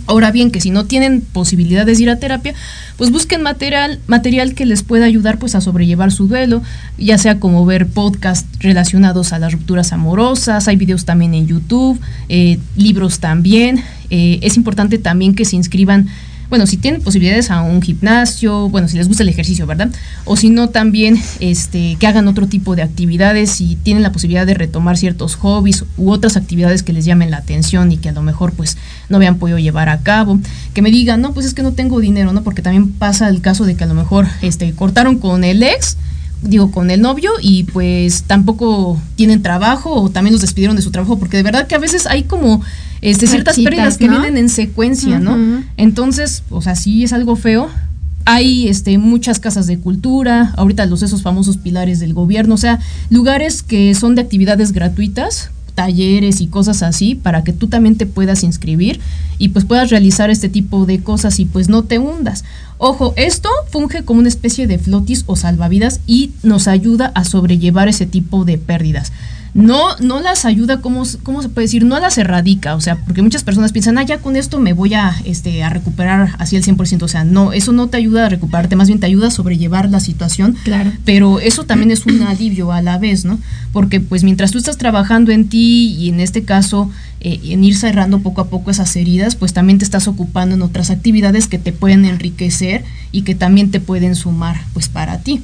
[0.08, 2.54] Ahora bien, que si no tienen posibilidades de ir a terapia,
[2.98, 6.62] pues busquen material, material que les pueda ayudar pues a sobrellevar su duelo,
[6.98, 12.00] ya sea como ver podcasts relacionados a las rupturas amorosas, hay videos también en YouTube,
[12.30, 13.84] eh, libros también.
[14.12, 16.08] Eh, es importante también que se inscriban,
[16.56, 19.90] bueno, si tienen posibilidades a un gimnasio, bueno, si les gusta el ejercicio, ¿verdad?
[20.24, 24.46] O si no, también este, que hagan otro tipo de actividades, si tienen la posibilidad
[24.46, 28.14] de retomar ciertos hobbies u otras actividades que les llamen la atención y que a
[28.14, 28.78] lo mejor pues
[29.10, 30.40] no habían podido llevar a cabo,
[30.74, 32.42] que me digan, no, pues es que no tengo dinero, ¿no?
[32.42, 35.98] Porque también pasa el caso de que a lo mejor este, cortaron con el ex,
[36.48, 40.92] digo, con el novio y pues tampoco tienen trabajo o también los despidieron de su
[40.92, 42.62] trabajo, porque de verdad que a veces hay como
[43.02, 44.20] este, ciertas pérdidas que ¿no?
[44.20, 45.64] vienen en secuencia, ¿no?
[45.78, 47.70] Entonces, o sea, sí es algo feo.
[48.26, 52.80] hay este, muchas casas de cultura, ahorita los esos famosos pilares del gobierno, o sea,
[53.10, 58.06] lugares que son de actividades gratuitas, talleres y cosas así, para que tú también te
[58.06, 59.00] puedas inscribir
[59.38, 62.44] y pues puedas realizar este tipo de cosas y pues no te hundas.
[62.78, 67.88] Ojo, esto funge como una especie de flotis o salvavidas y nos ayuda a sobrellevar
[67.88, 69.12] ese tipo de pérdidas
[69.56, 71.86] no, no las ayuda, ¿cómo, ¿cómo se puede decir?
[71.86, 74.94] No las erradica, o sea, porque muchas personas piensan, ah, ya con esto me voy
[74.94, 78.30] a, este, a recuperar así el 100%, o sea, no, eso no te ayuda a
[78.30, 80.92] recuperarte, más bien te ayuda a sobrellevar la situación, Claro.
[81.06, 83.40] pero eso también es un alivio a la vez, ¿no?
[83.72, 86.92] Porque pues mientras tú estás trabajando en ti y en este caso
[87.22, 90.62] eh, en ir cerrando poco a poco esas heridas, pues también te estás ocupando en
[90.64, 95.42] otras actividades que te pueden enriquecer y que también te pueden sumar pues para ti.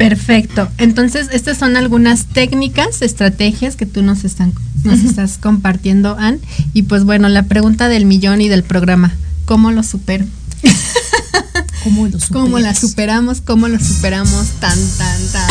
[0.00, 0.66] Perfecto.
[0.78, 6.40] Entonces, estas son algunas técnicas, estrategias que tú nos, están, nos estás compartiendo, Ann.
[6.72, 10.24] Y pues bueno, la pregunta del millón y del programa, ¿cómo lo supero?
[11.84, 13.42] ¿Cómo lo ¿Cómo la superamos?
[13.42, 14.46] ¿Cómo lo superamos?
[14.58, 15.50] Tan, tan, tan.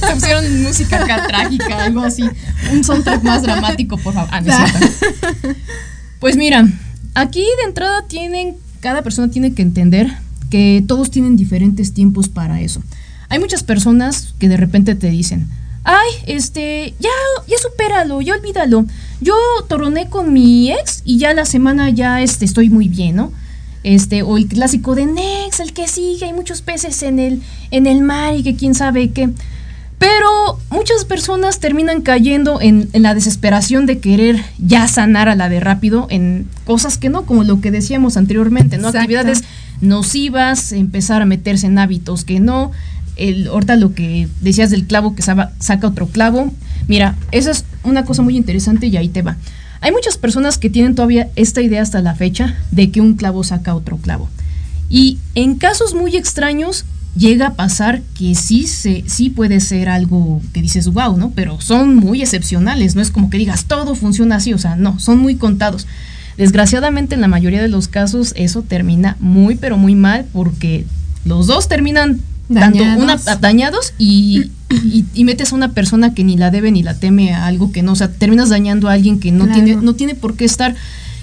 [0.08, 2.22] Se pusieron música acá trágica, algo así.
[2.72, 4.30] Un soundtrack más dramático, por favor.
[4.32, 4.54] Ah, no.
[6.20, 6.64] Pues mira,
[7.14, 10.12] aquí de entrada tienen, cada persona tiene que entender
[10.48, 12.82] que todos tienen diferentes tiempos para eso.
[13.28, 15.48] Hay muchas personas que de repente te dicen,
[15.84, 17.10] ay, este, ya,
[17.46, 18.84] ya supéralo, ya olvídalo.
[19.20, 19.34] Yo
[19.68, 23.32] toroné con mi ex y ya la semana ya este, estoy muy bien, ¿no?
[23.84, 27.86] Este, o el clásico de Nex, el que sigue, hay muchos peces en el, en
[27.86, 29.30] el mar y que quién sabe qué.
[29.98, 35.48] Pero muchas personas terminan cayendo en, en la desesperación de querer ya sanar a la
[35.48, 38.88] de rápido en cosas que no, como lo que decíamos anteriormente, ¿no?
[38.88, 38.98] Exacto.
[38.98, 39.44] Actividades
[39.80, 42.70] nocivas, empezar a meterse en hábitos que no.
[43.18, 46.52] El, ahorita lo que decías del clavo que saca otro clavo.
[46.86, 49.36] Mira, esa es una cosa muy interesante y ahí te va.
[49.80, 53.44] Hay muchas personas que tienen todavía esta idea hasta la fecha de que un clavo
[53.44, 54.28] saca otro clavo.
[54.90, 56.84] Y en casos muy extraños
[57.16, 61.32] llega a pasar que sí, sí puede ser algo que dices, wow, ¿no?
[61.34, 64.98] Pero son muy excepcionales, no es como que digas, todo funciona así, o sea, no,
[64.98, 65.86] son muy contados.
[66.36, 70.86] Desgraciadamente en la mayoría de los casos eso termina muy, pero muy mal porque
[71.24, 72.20] los dos terminan
[72.52, 73.02] tanto Dañados.
[73.26, 76.94] una, dañados y, y, y metes a una persona que ni la debe ni la
[76.94, 79.62] teme a algo que no, o sea, terminas dañando a alguien que no, Claro.
[79.64, 80.74] tiene, no tiene por qué estar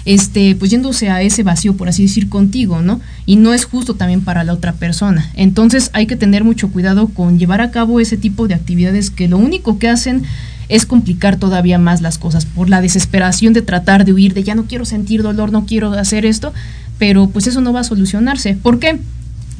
[0.04, 3.00] este, pues yéndose a ese vacío, por así decir, contigo, ¿no?
[3.26, 5.30] Y no es justo también para la otra persona.
[5.34, 9.26] Entonces hay que tener mucho cuidado con llevar a cabo ese tipo de actividades que
[9.26, 10.22] lo único que hacen
[10.68, 14.54] es complicar todavía más las cosas por la desesperación de tratar de huir, de ya
[14.54, 16.52] no quiero sentir dolor, no quiero hacer esto,
[16.98, 18.54] pero pues eso no va a solucionarse.
[18.54, 19.00] ¿Por qué?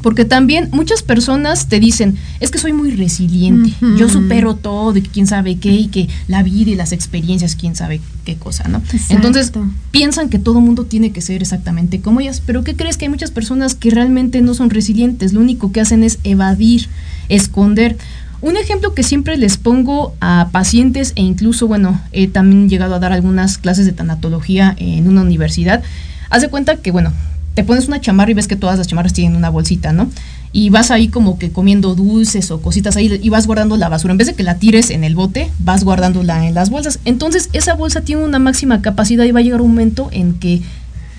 [0.03, 5.03] Porque también muchas personas te dicen, es que soy muy resiliente, yo supero todo y
[5.03, 8.79] quién sabe qué y que la vida y las experiencias, quién sabe qué cosa, ¿no?
[8.79, 9.15] Exacto.
[9.15, 9.53] Entonces
[9.91, 12.99] piensan que todo mundo tiene que ser exactamente como ellas, pero ¿qué crees?
[12.99, 16.89] Que hay muchas personas que realmente no son resilientes, lo único que hacen es evadir,
[17.29, 17.97] esconder.
[18.43, 22.99] Un ejemplo que siempre les pongo a pacientes e incluso, bueno, he también llegado a
[22.99, 25.83] dar algunas clases de tanatología en una universidad.
[26.29, 27.13] Haz de cuenta que, bueno,
[27.57, 30.09] te pones una chamarra y ves que todas las chamarras tienen una bolsita, ¿no?
[30.53, 34.13] Y vas ahí como que comiendo dulces o cositas ahí y vas guardando la basura.
[34.13, 36.99] En vez de que la tires en el bote, vas guardándola en las bolsas.
[37.07, 40.61] Entonces, esa bolsa tiene una máxima capacidad y va a llegar un momento en que,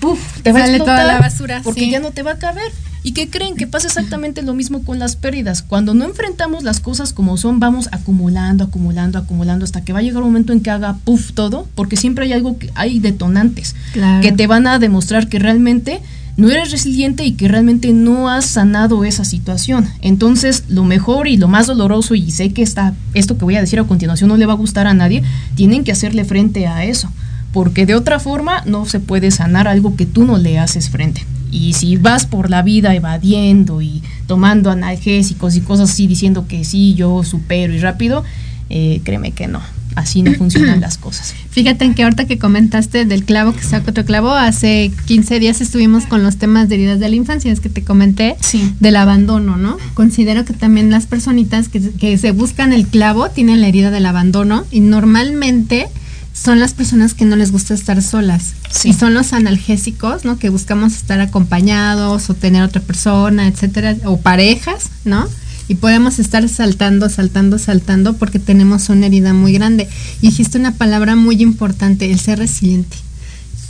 [0.00, 0.18] ¡puf!
[0.42, 1.90] te va a Sale toda explotar la basura, Porque sí.
[1.90, 2.70] ya no te va a caber.
[3.02, 3.54] ¿Y qué creen?
[3.56, 5.62] Que pasa exactamente lo mismo con las pérdidas.
[5.62, 10.02] Cuando no enfrentamos las cosas como son, vamos acumulando, acumulando, acumulando, hasta que va a
[10.02, 13.74] llegar un momento en que haga puff todo, porque siempre hay algo que hay detonantes
[13.92, 14.20] Claro.
[14.22, 16.00] que te van a demostrar que realmente
[16.38, 19.88] no eres resiliente y que realmente no has sanado esa situación.
[20.00, 23.60] Entonces, lo mejor y lo más doloroso, y sé que está, esto que voy a
[23.60, 25.24] decir a continuación no le va a gustar a nadie,
[25.56, 27.10] tienen que hacerle frente a eso.
[27.52, 31.26] Porque de otra forma no se puede sanar algo que tú no le haces frente.
[31.50, 36.64] Y si vas por la vida evadiendo y tomando analgésicos y cosas así, diciendo que
[36.64, 38.22] sí, yo supero y rápido,
[38.70, 39.60] eh, créeme que no.
[39.98, 41.34] Así no funcionan las cosas.
[41.50, 45.60] Fíjate en que ahorita que comentaste del clavo que saca otro clavo, hace 15 días
[45.60, 48.36] estuvimos con los temas de heridas de la infancia, es que te comenté
[48.80, 49.76] del abandono, ¿no?
[49.94, 54.06] Considero que también las personitas que, que se buscan el clavo tienen la herida del
[54.06, 55.88] abandono y normalmente
[56.32, 58.54] son las personas que no les gusta estar solas.
[58.84, 60.38] Y son los analgésicos, ¿no?
[60.38, 65.26] Que buscamos estar acompañados o tener otra persona, etcétera, o parejas, ¿no?
[65.68, 69.88] Y podemos estar saltando, saltando, saltando porque tenemos una herida muy grande.
[70.20, 72.96] Y dijiste una palabra muy importante, el ser resiliente.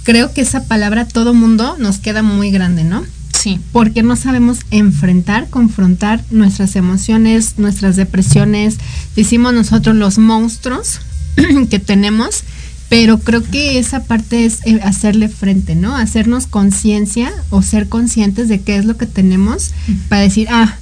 [0.05, 3.05] Creo que esa palabra todo mundo nos queda muy grande, ¿no?
[3.39, 3.61] Sí.
[3.73, 8.77] Porque no sabemos enfrentar, confrontar nuestras emociones, nuestras depresiones.
[9.17, 11.01] Decimos nosotros los monstruos
[11.71, 12.45] que tenemos
[12.89, 15.95] Pero creo que esa parte es eh, hacerle frente, ¿no?
[15.95, 19.73] Hacernos conciencia o ser conscientes de qué es lo que tenemos
[20.09, 20.79] para decir, ah,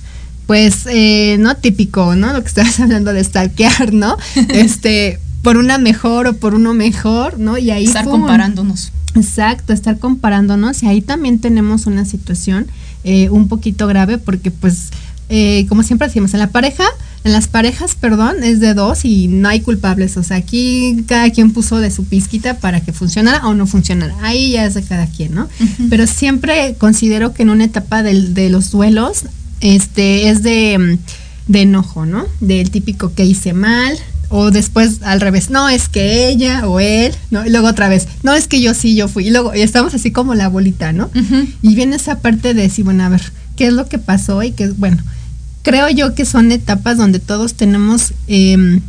[0.46, 2.32] pues, eh, no típico, ¿no?
[2.32, 4.16] Lo que estabas hablando de stalkear, ¿no?
[4.48, 7.58] este, por una mejor o por uno mejor, ¿no?
[7.58, 8.92] Y ahí Estar comparándonos.
[9.14, 12.66] Exacto, estar comparándonos y ahí también tenemos una situación
[13.04, 14.90] eh, un poquito grave porque pues
[15.30, 16.84] eh, como siempre decimos en la pareja,
[17.24, 21.30] en las parejas, perdón, es de dos y no hay culpables, o sea, aquí cada
[21.30, 24.82] quien puso de su pizquita para que funcionara o no funcionara, ahí ya es de
[24.82, 25.48] cada quien, ¿no?
[25.88, 29.24] Pero siempre considero que en una etapa del- de los duelos,
[29.60, 32.26] este, es de, mm, de enojo, ¿no?
[32.40, 33.96] Del típico que hice mal,
[34.28, 37.46] o después al revés, no, es que ella o él, ¿no?
[37.46, 39.28] Y luego otra vez, no, es que yo sí, yo fui.
[39.28, 41.10] Y luego y estamos así como la bolita, ¿no?
[41.62, 43.22] Y viene esa parte de decir, bueno, a ver,
[43.56, 44.42] ¿qué es lo que pasó?
[44.42, 44.98] Y que, bueno,
[45.62, 48.80] creo yo que son etapas donde todos tenemos em,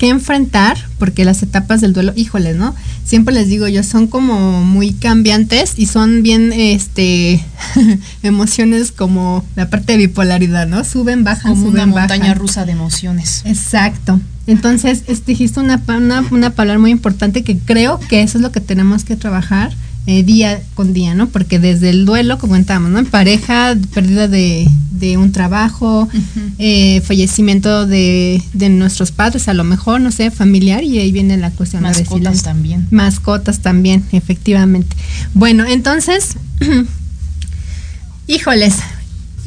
[0.00, 2.74] que enfrentar, porque las etapas del duelo, híjoles, ¿no?
[3.04, 7.44] Siempre les digo yo, son como muy cambiantes y son bien, este,
[8.22, 10.84] emociones como la parte de bipolaridad, ¿no?
[10.84, 12.38] Suben, bajan, Como suben, una montaña bajan.
[12.38, 13.42] rusa de emociones.
[13.44, 14.18] Exacto.
[14.46, 18.52] Entonces, este, dijiste una, una, una palabra muy importante que creo que eso es lo
[18.52, 19.74] que tenemos que trabajar
[20.10, 21.28] eh, día con día, ¿no?
[21.28, 22.98] Porque desde el duelo, como comentábamos, ¿no?
[22.98, 26.08] En pareja, pérdida de, de un trabajo,
[26.58, 31.36] eh, fallecimiento de, de nuestros padres, a lo mejor, no sé, familiar, y ahí viene
[31.36, 32.88] la cuestión de Mascotas también.
[32.90, 34.96] Mascotas también, efectivamente.
[35.32, 36.36] Bueno, entonces,
[38.26, 38.78] híjoles.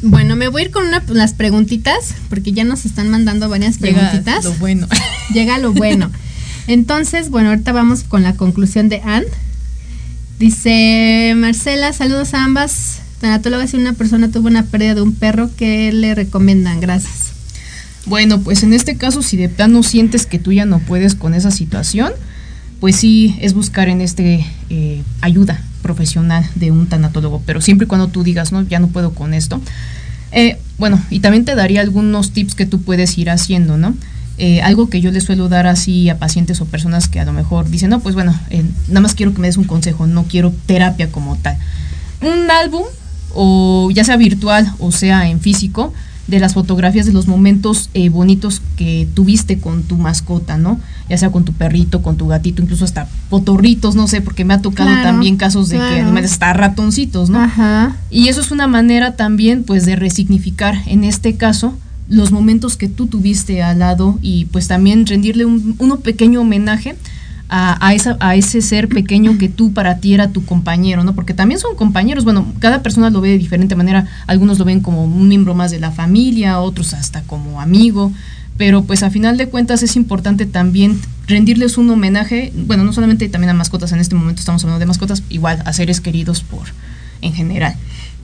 [0.00, 3.78] Bueno, me voy a ir con una, las preguntitas, porque ya nos están mandando varias
[3.80, 4.44] Llega preguntitas.
[4.44, 4.88] lo bueno.
[5.34, 6.10] Llega lo bueno.
[6.66, 9.26] Entonces, bueno, ahorita vamos con la conclusión de Anne.
[10.38, 13.00] Dice Marcela, saludos a ambas.
[13.20, 16.80] Tanatóloga, si una persona tuvo una pérdida de un perro, ¿qué le recomiendan?
[16.80, 17.32] Gracias.
[18.06, 21.34] Bueno, pues en este caso, si de plano sientes que tú ya no puedes con
[21.34, 22.12] esa situación,
[22.80, 27.88] pues sí es buscar en este eh, ayuda profesional de un tanatólogo, pero siempre y
[27.88, 29.60] cuando tú digas, no, ya no puedo con esto.
[30.32, 33.94] Eh, bueno, y también te daría algunos tips que tú puedes ir haciendo, ¿no?
[34.36, 37.32] Eh, algo que yo le suelo dar así a pacientes o personas que a lo
[37.32, 40.24] mejor dicen, no, pues bueno, eh, nada más quiero que me des un consejo, no
[40.24, 41.56] quiero terapia como tal.
[42.20, 42.82] Un álbum,
[43.32, 45.92] o ya sea virtual o sea en físico,
[46.26, 50.80] de las fotografías de los momentos eh, bonitos que tuviste con tu mascota, ¿no?
[51.08, 54.54] Ya sea con tu perrito, con tu gatito, incluso hasta potorritos, no sé, porque me
[54.54, 56.02] ha tocado Claro, también casos de que claro.
[56.02, 57.40] animales hasta ratoncitos, ¿no?
[57.40, 57.96] Ajá.
[58.10, 61.76] Y eso es una manera también, pues, de resignificar, en este caso,
[62.08, 66.96] los momentos que tú tuviste al lado y pues también rendirle un pequeño homenaje
[67.48, 71.14] a, a esa, a ese ser pequeño que tú para ti era tu compañero, ¿no?
[71.14, 74.80] Porque también son compañeros, bueno, cada persona lo ve de diferente manera, algunos lo ven
[74.80, 78.12] como un miembro más de la familia, otros hasta como amigo,
[78.56, 83.28] pero pues a final de cuentas es importante también rendirles un homenaje, bueno, no solamente
[83.28, 86.68] también a mascotas, en este momento estamos hablando de mascotas, igual a seres queridos por
[87.20, 87.74] en general.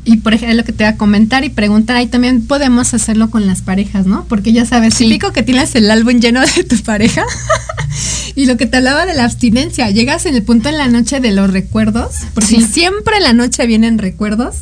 [0.04, 3.30] Y por ejemplo, lo que te voy a comentar y preguntar, ahí también podemos hacerlo
[3.30, 4.24] con las parejas, ¿no?
[4.28, 5.04] Porque ya sabes, Sí.
[5.04, 7.22] típico que tienes el álbum lleno de tu pareja.
[8.34, 11.20] y lo que te hablaba de la abstinencia, llegas en el punto en la noche
[11.20, 12.62] de los recuerdos, porque Sí.
[12.62, 14.56] siempre en la noche vienen recuerdos,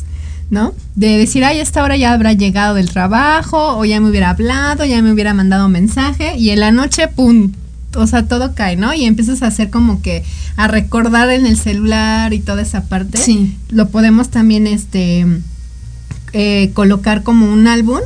[0.49, 0.73] ¿no?
[0.95, 4.83] De decir, ay, esta hora ya habrá llegado del trabajo, o ya me hubiera hablado,
[4.83, 7.53] ya me hubiera mandado mensaje, y en la noche, pum,
[7.95, 8.93] o sea, todo cae, ¿no?
[8.93, 10.23] Y empiezas a hacer como que
[10.57, 13.17] a recordar en el celular y toda esa parte.
[13.17, 13.57] Sí.
[13.69, 15.25] Lo podemos también, este,
[16.33, 17.99] eh, colocar como un álbum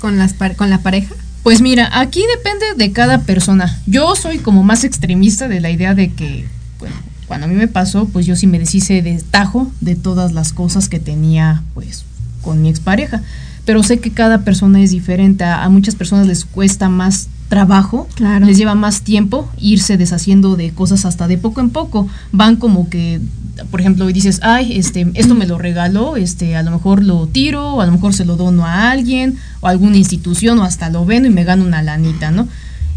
[0.00, 1.14] con las par- con la pareja.
[1.42, 3.80] Pues mira, aquí depende de cada persona.
[3.86, 6.46] Yo soy como más extremista de la idea de que,
[6.78, 6.94] bueno,
[7.26, 10.52] cuando a mí me pasó, pues yo sí me deshice de tajo de todas las
[10.52, 12.04] cosas que tenía, pues,
[12.42, 13.22] con mi expareja.
[13.64, 15.42] Pero sé que cada persona es diferente.
[15.44, 18.44] A, a muchas personas les cuesta más trabajo, Claro.
[18.46, 22.08] les lleva más tiempo irse deshaciendo de cosas hasta de poco en poco.
[22.32, 23.20] Van como que,
[23.70, 27.26] por ejemplo, y dices, ay, este, esto me lo regaló, este, a lo mejor lo
[27.26, 30.64] tiro, o a lo mejor se lo dono a alguien, o a alguna institución, o
[30.64, 32.48] hasta lo vendo y me gano una lanita, ¿no?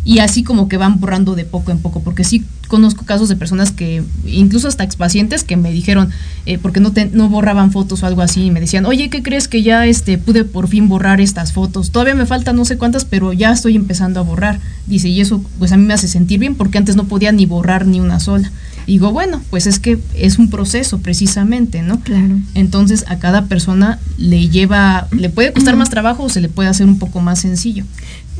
[0.05, 3.35] Y así como que van borrando de poco en poco, porque sí conozco casos de
[3.35, 6.09] personas que, incluso hasta expacientes, que me dijeron,
[6.45, 9.21] eh, porque no, te- no borraban fotos o algo así, y me decían, oye, ¿qué
[9.23, 11.91] crees que ya este, pude por fin borrar estas fotos?
[11.91, 14.59] Todavía me faltan no sé cuántas, pero ya estoy empezando a borrar.
[14.87, 17.45] Dice, y eso pues a mí me hace sentir bien, porque antes no podía ni
[17.45, 18.51] borrar ni una sola.
[18.87, 21.99] Digo, bueno, pues es que es un proceso precisamente, ¿no?
[21.99, 22.39] Claro.
[22.55, 26.69] Entonces a cada persona le lleva, le puede costar más trabajo o se le puede
[26.69, 27.83] hacer un poco más sencillo.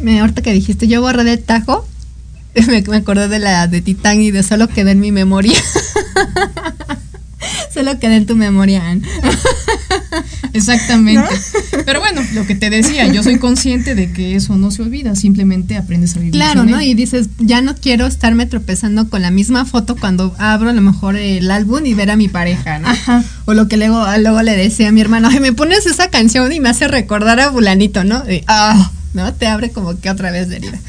[0.01, 1.87] Me, ahorita que dijiste, yo borré de tajo,
[2.67, 5.57] me, me acordé de la de Titán y de solo quedé en mi memoria.
[7.73, 9.03] solo quedé en tu memoria, Ann.
[10.53, 11.29] Exactamente.
[11.85, 15.15] Pero bueno, lo que te decía, yo soy consciente de que eso no se olvida,
[15.15, 16.33] simplemente aprendes a vivir.
[16.33, 16.81] Claro, ¿no?
[16.81, 20.81] Y dices, ya no quiero estarme tropezando con la misma foto cuando abro a lo
[20.81, 22.89] mejor el álbum y ver a mi pareja, ¿no?
[23.45, 26.51] O lo que luego, luego le decía a mi hermano, ay, me pones esa canción
[26.51, 28.23] y me hace recordar a fulanito, ¿no?
[28.29, 29.33] Y, ah, ¿no?
[29.33, 30.79] Te abre como que otra vez de herida.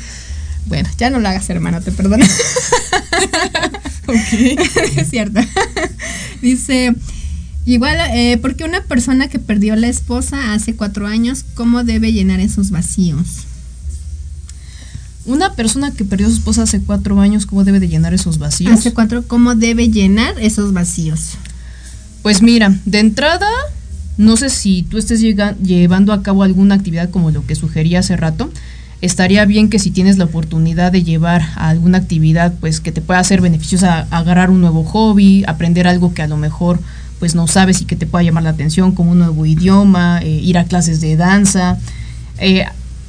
[0.67, 2.25] Bueno, ya no lo hagas, hermano, te perdono.
[4.97, 5.41] es cierto.
[6.43, 6.95] Dice,
[7.65, 12.41] igual, eh, porque una persona que perdió la esposa hace cuatro años, ¿cómo debe llenar
[12.41, 13.47] esos vacíos?
[15.27, 18.39] Una persona que perdió a su esposa hace cuatro años, ¿cómo debe de llenar esos
[18.39, 18.73] vacíos?
[18.73, 21.33] Hace cuatro, ¿cómo debe llenar esos vacíos?
[22.23, 23.49] Pues mira, de entrada,
[24.21, 28.19] no sé si tú estés llevando a cabo alguna actividad como lo que sugerí hace
[28.19, 28.51] rato.
[29.01, 33.01] Estaría bien que si tienes la oportunidad de llevar a alguna actividad, pues que te
[33.01, 36.81] pueda hacer beneficiosa, agarrar un nuevo hobby, aprender algo que a lo mejor
[37.19, 40.29] pues no sabes y que te pueda llamar la atención, como un nuevo idioma, eh,
[40.29, 41.79] ir a clases de danza,
[42.41, 42.67] eh,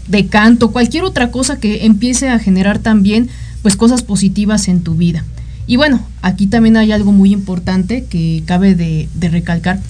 [0.07, 3.27] de canto, cualquier otra cosa que empiece a generar también
[3.61, 5.25] pues cosas positivas en tu vida.
[5.67, 9.81] Y bueno, aquí también hay algo muy importante que cabe de recalcar.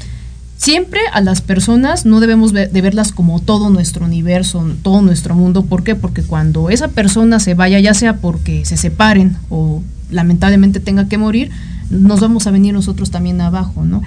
[0.61, 5.65] Siempre a las personas no debemos de verlas como todo nuestro universo, todo nuestro mundo.
[5.65, 5.95] ¿Por qué?
[5.95, 9.81] Porque cuando esa persona se vaya, ya sea porque se separen o
[10.11, 11.49] lamentablemente tenga que morir,
[11.89, 14.03] nos vamos a venir nosotros también abajo, ¿no?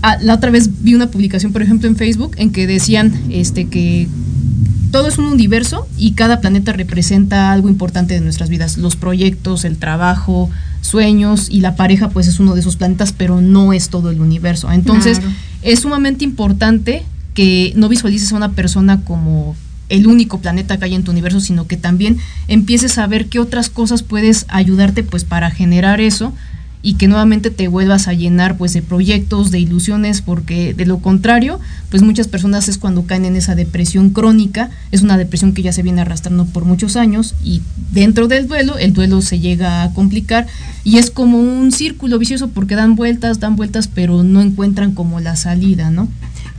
[0.00, 3.64] Ah, la otra vez vi una publicación, por ejemplo, en Facebook, en que decían este,
[3.64, 4.06] que
[4.94, 8.78] todo es un universo y cada planeta representa algo importante de nuestras vidas.
[8.78, 10.50] Los proyectos, el trabajo,
[10.82, 14.20] sueños y la pareja pues es uno de esos planetas, pero no es todo el
[14.20, 14.70] universo.
[14.70, 15.34] Entonces Claro.
[15.62, 17.02] es sumamente importante
[17.34, 19.56] que no visualices a una persona como
[19.88, 23.40] el único planeta que hay en tu universo, sino que también empieces a ver qué
[23.40, 26.32] otras cosas puedes ayudarte pues para generar eso
[26.84, 30.98] y que nuevamente te vuelvas a llenar pues de proyectos, de ilusiones, porque de lo
[30.98, 31.58] contrario,
[31.88, 35.72] pues muchas personas es cuando caen en esa depresión crónica, es una depresión que ya
[35.72, 39.94] se viene arrastrando por muchos años y dentro del duelo, el duelo se llega a
[39.94, 40.46] complicar
[40.84, 45.20] y es como un círculo vicioso porque dan vueltas, dan vueltas, pero no encuentran como
[45.20, 46.08] la salida, ¿no?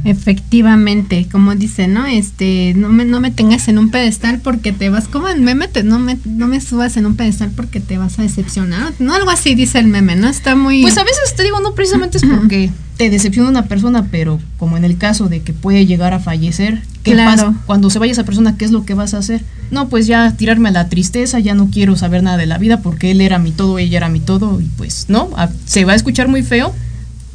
[0.06, 2.06] Efectivamente, como dice, ¿no?
[2.06, 5.68] Este, no me, no me tengas en un pedestal porque te vas, como el meme,
[5.68, 9.14] te- no me, no me subas en un pedestal porque te vas a decepcionar, no
[9.14, 10.28] algo así dice el meme, ¿no?
[10.28, 10.82] Está muy...
[10.82, 14.78] Pues a veces te digo, no precisamente es porque te decepciona una persona, pero como
[14.78, 17.32] en el caso de que puede llegar a fallecer, ¿qué Claro.
[17.32, 17.54] pasa?
[17.66, 19.42] Cuando se vaya esa persona, ¿qué es lo que vas a hacer?
[19.72, 22.82] No, pues ya tirarme a la tristeza, ya no quiero saber nada de la vida
[22.82, 25.94] porque él era mi todo, ella era mi todo, y pues no, a- se va
[25.94, 26.74] a escuchar muy feo,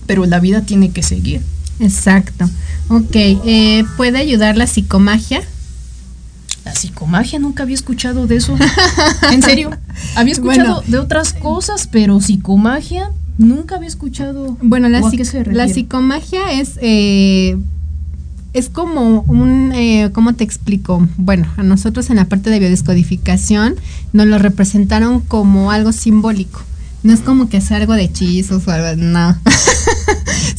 [0.06, 1.40] pero la vida tiene que seguir.
[1.80, 2.48] Exacto.
[2.88, 5.40] Ok, eh, ¿puede ayudar la psicomagia?
[6.64, 8.56] La psicomagia, nunca había escuchado de eso.
[9.32, 9.70] en serio,
[10.14, 10.82] había escuchado Bueno.
[10.86, 14.56] de otras cosas, pero psicomagia, nunca había escuchado.
[14.60, 17.56] Bueno, la, ¿O a psic- qué se la psicomagia es, eh,
[18.52, 21.06] es como un, eh, ¿cómo te explico?
[21.16, 23.76] Bueno, a nosotros en la parte de biodescodificación
[24.12, 26.60] nos lo representaron como algo simbólico.
[27.02, 29.34] No es como que sea algo de hechizos o algo, no.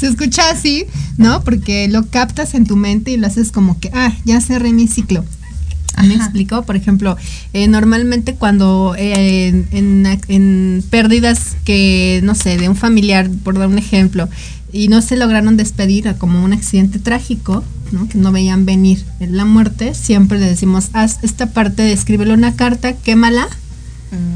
[0.01, 0.87] Se escucha así,
[1.17, 1.43] ¿no?
[1.43, 4.87] Porque lo captas en tu mente y lo haces como que, ah, ya cerré mi
[4.87, 5.23] ciclo.
[6.01, 6.63] ¿Me explico?
[6.63, 7.17] Por ejemplo,
[7.53, 13.59] eh, normalmente cuando eh, en, en en pérdidas que, no sé, de un familiar, por
[13.59, 14.27] dar un ejemplo,
[14.73, 18.07] y no se lograron despedir a como un accidente trágico, ¿no?
[18.07, 22.93] que no veían venir la muerte, siempre le decimos, haz esta parte, escríbele una carta,
[22.93, 23.47] quémala,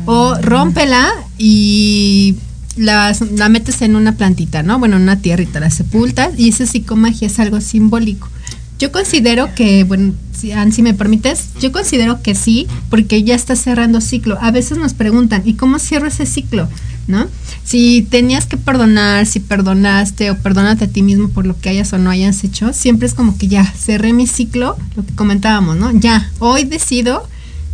[0.06, 2.36] o rómpela y
[2.76, 4.80] la, la metes en una plantita, ¿no?
[4.80, 8.30] Bueno, en una tierrita, la sepultas y esa psicomagia es algo simbólico.
[8.78, 13.56] Yo considero que, bueno, si, si me permites, yo considero que sí, porque ya está
[13.56, 14.38] cerrando ciclo.
[14.42, 16.68] A veces nos preguntan, ¿y cómo cierro ese ciclo?
[17.08, 17.28] ¿No?
[17.64, 21.94] Si tenías que perdonar, si perdonaste o perdónate a ti mismo por lo que hayas
[21.94, 25.78] o no hayas hecho, siempre es como que ya cerré mi ciclo, lo que comentábamos,
[25.78, 25.92] ¿no?
[25.92, 27.28] Ya, hoy decido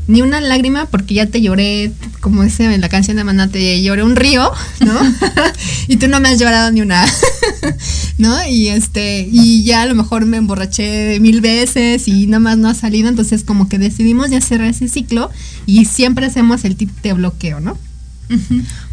[0.08, 3.82] ni una lágrima porque ya te lloré, como dice en la canción de Maná, te
[3.82, 4.94] lloré un río, ¿no?
[5.88, 7.06] y tú no me has llorado ni una,
[8.18, 8.48] ¿no?
[8.48, 12.70] Y este, y ya a lo mejor me emborraché mil veces y nada más no
[12.70, 15.30] ha salido, entonces como que decidimos ya cerrar ese ciclo
[15.66, 17.78] y siempre hacemos el tip de bloqueo, ¿no?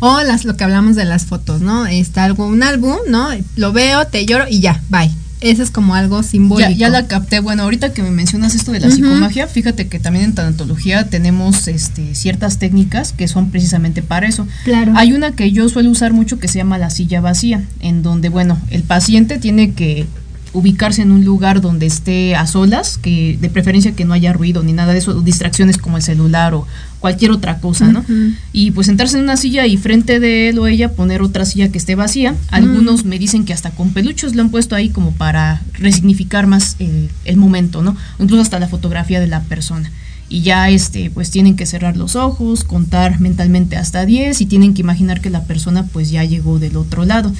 [0.00, 1.86] O las, lo que hablamos de las fotos, ¿no?
[1.86, 3.28] Está algo, un álbum, ¿no?
[3.54, 5.10] Lo veo, te lloro y ya, bye.
[5.40, 6.70] Eso es como algo simbólico.
[6.70, 7.40] Ya, ya la capté.
[7.40, 8.96] Bueno, ahorita que me mencionas esto de la Ujú.
[8.96, 14.46] psicomagia, fíjate que también en tanatología tenemos este, ciertas técnicas que son precisamente para eso.
[14.64, 14.92] Claro.
[14.96, 18.28] Hay una que yo suelo usar mucho que se llama la silla vacía, en donde,
[18.28, 20.06] bueno, el paciente tiene que
[20.54, 24.62] ubicarse en un lugar donde esté a solas, que de preferencia que no haya ruido
[24.62, 26.66] ni nada de eso, distracciones como el celular o,
[27.00, 28.04] cualquier otra cosa, ¿no?
[28.52, 31.70] Y pues sentarse en una silla y frente de él o ella poner otra silla
[31.70, 32.34] que esté vacía.
[32.50, 36.76] Algunos me dicen que hasta con peluchos lo han puesto ahí como para resignificar más
[36.78, 37.96] el, el momento, ¿no?
[38.18, 39.90] Incluso hasta la fotografía de la persona.
[40.28, 44.74] Y ya este, pues tienen que cerrar los ojos, contar mentalmente hasta 10 y tienen
[44.74, 47.32] que imaginar que la persona pues ya llegó del otro lado.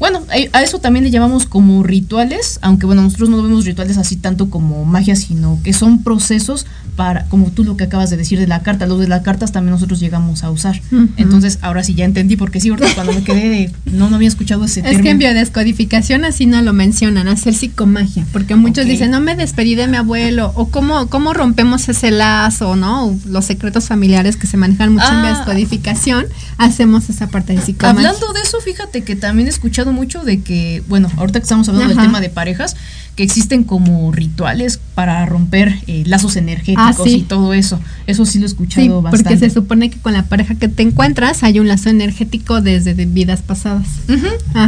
[0.00, 0.22] Bueno,
[0.52, 4.50] a eso también le llamamos como rituales, aunque bueno, nosotros no vemos rituales así tanto
[4.50, 8.46] como magia, sino que son procesos para, como tú lo que acabas de decir de
[8.46, 10.80] la carta, los de las cartas también nosotros llegamos a usar.
[11.16, 14.28] Entonces, ahora sí ya entendí, porque sí, ahorita cuando me quedé de, no, no había
[14.28, 15.18] escuchado ese Es que en término.
[15.18, 19.96] biodescodificación así no lo mencionan, hacer psicomagia, porque muchos dicen, no me despedí de mi
[19.98, 23.06] abuelo, o cómo, cómo rompemos ese lazo, ¿no?
[23.06, 25.22] O los secretos familiares que se manejan mucho en Ah.
[25.22, 26.26] biodescodificación,
[26.58, 28.08] hacemos esa parte de psicomagia.
[28.10, 31.68] Hablando de eso, fíjate que también he escuchado mucho de que, bueno, ahorita que estamos
[31.68, 32.00] hablando Ajá.
[32.00, 32.76] del tema de parejas,
[33.16, 37.16] que existen como rituales para romper eh, lazos energéticos Ah, sí.
[37.16, 37.78] y todo eso.
[38.06, 39.10] Eso sí lo he escuchado Sí, bastante.
[39.24, 42.94] porque se supone que con la pareja que te encuentras hay un lazo energético desde
[42.94, 43.86] de vidas pasadas.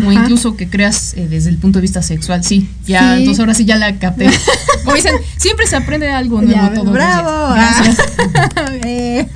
[0.04, 2.68] O incluso que creas eh, desde el punto de vista sexual, sí.
[2.86, 3.20] Ya, Sí.
[3.20, 4.28] entonces ahora sí ya la capté.
[4.84, 6.92] Como dicen, siempre se aprende algo nuevo Ya días.
[6.92, 7.54] bravo.
[7.54, 7.96] Gracias.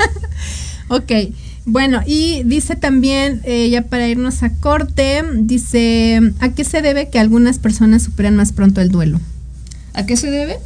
[0.89, 1.11] Ok,
[1.67, 7.11] bueno, y dice también, eh, ya para irnos a corte, dice, ¿a qué se debe
[7.11, 9.21] que algunas personas superan más pronto el duelo?
[9.93, 10.59] ¿A qué se debe?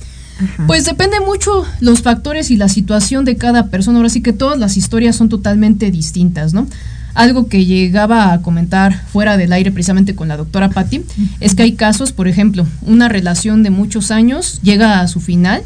[0.67, 3.99] Pues depende mucho los factores y la situación de cada persona.
[3.99, 6.67] Ahora sí que todas las historias son totalmente distintas, ¿no?
[7.15, 11.03] Algo que llegaba a comentar fuera del aire precisamente con la doctora Patti
[11.41, 15.63] es que hay casos, por ejemplo, una relación de muchos años llega a su final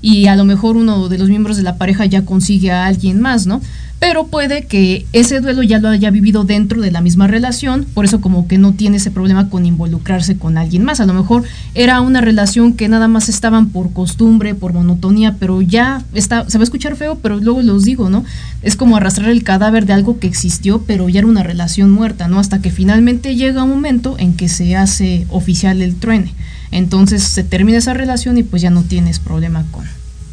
[0.00, 3.20] y a lo mejor uno de los miembros de la pareja ya consigue a alguien
[3.20, 3.60] más, ¿no?
[4.00, 8.04] Pero puede que ese duelo ya lo haya vivido dentro de la misma relación, por
[8.04, 11.00] eso como que no tiene ese problema con involucrarse con alguien más.
[11.00, 11.42] A lo mejor
[11.74, 16.58] era una relación que nada más estaban por costumbre, por monotonía, pero ya está, se
[16.58, 18.24] va a escuchar feo, pero luego los digo, ¿no?
[18.62, 22.28] Es como arrastrar el cadáver de algo que existió, pero ya era una relación muerta,
[22.28, 22.38] ¿no?
[22.38, 26.34] Hasta que finalmente llega un momento en que se hace oficial el truene.
[26.70, 29.86] Entonces se termina esa relación y pues ya no tienes problema con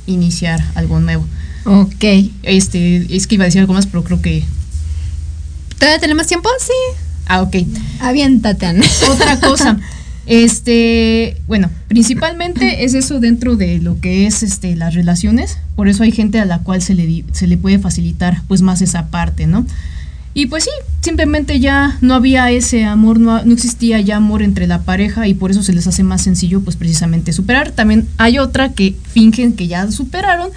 [0.05, 1.25] iniciar algo nuevo.
[1.65, 2.03] Ok.
[2.43, 4.43] Este, es que iba a decir algo más, pero creo que.
[5.77, 6.49] ¿Todavía tenemos tiempo?
[6.59, 6.73] Sí.
[7.27, 7.55] Ah, ok.
[7.99, 8.85] Aviéntate, Ana.
[9.09, 9.79] Otra cosa.
[10.27, 16.01] Este, bueno, principalmente es eso dentro de lo que es este las relaciones, por eso
[16.01, 19.45] hay gente a la cual se le se le puede facilitar pues más esa parte,
[19.45, 19.67] ¿no?
[20.33, 20.69] Y pues sí,
[21.01, 25.33] simplemente ya no había ese amor, no, no existía ya amor entre la pareja y
[25.33, 27.71] por eso se les hace más sencillo pues precisamente superar.
[27.71, 30.49] También hay otra que fingen que ya superaron,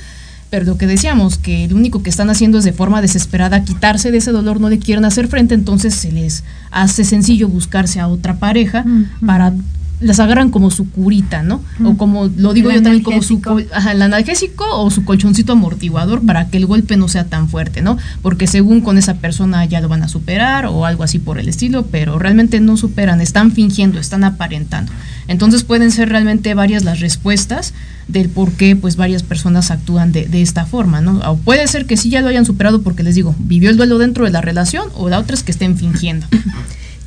[0.51, 4.11] pero lo que decíamos, que lo único que están haciendo es de forma desesperada quitarse
[4.11, 8.09] de ese dolor, no le quieren hacer frente, entonces se les hace sencillo buscarse a
[8.09, 8.85] otra pareja
[9.25, 9.53] para
[10.01, 11.61] las agarran como su curita, ¿no?
[11.85, 13.41] O como lo digo El yo también como su
[13.73, 17.83] ajá, el analgésico o su colchoncito amortiguador para que el golpe no sea tan fuerte,
[17.83, 17.99] ¿no?
[18.23, 21.49] Porque según con esa persona ya lo van a superar o algo así por el
[21.49, 24.93] estilo, pero realmente no superan, están fingiendo, están aparentando.
[25.29, 27.75] Entonces pueden ser realmente varias las respuestas
[28.09, 31.19] del por qué pues varias personas actúan de, de esta forma, ¿no?
[31.31, 33.99] O puede ser que sí ya lo hayan superado porque les digo, vivió el duelo
[33.99, 36.27] dentro de la relación o la otra es que estén fingiendo.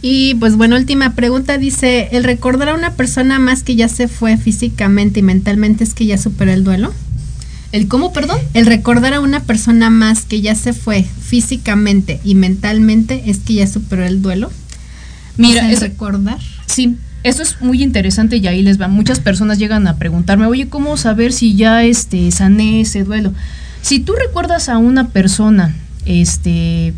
[0.04, 4.08] Y pues bueno, última pregunta dice, ¿el recordar a una persona más que ya se
[4.08, 6.92] fue físicamente y mentalmente es que ya superó el duelo?
[7.72, 8.40] ¿El cómo, perdón?
[8.56, 13.54] El recordar a una persona más que ya se fue físicamente y mentalmente es que
[13.54, 14.52] ya superó el duelo.
[15.38, 16.40] Mira, O sea, el es- recordar.
[16.66, 18.88] Sí, esto es muy interesante y ahí les va.
[18.88, 23.34] Muchas personas llegan a preguntarme, oye, ¿cómo saber si ya este, sané ese duelo?
[23.82, 26.94] Si tú recuerdas a una persona, este,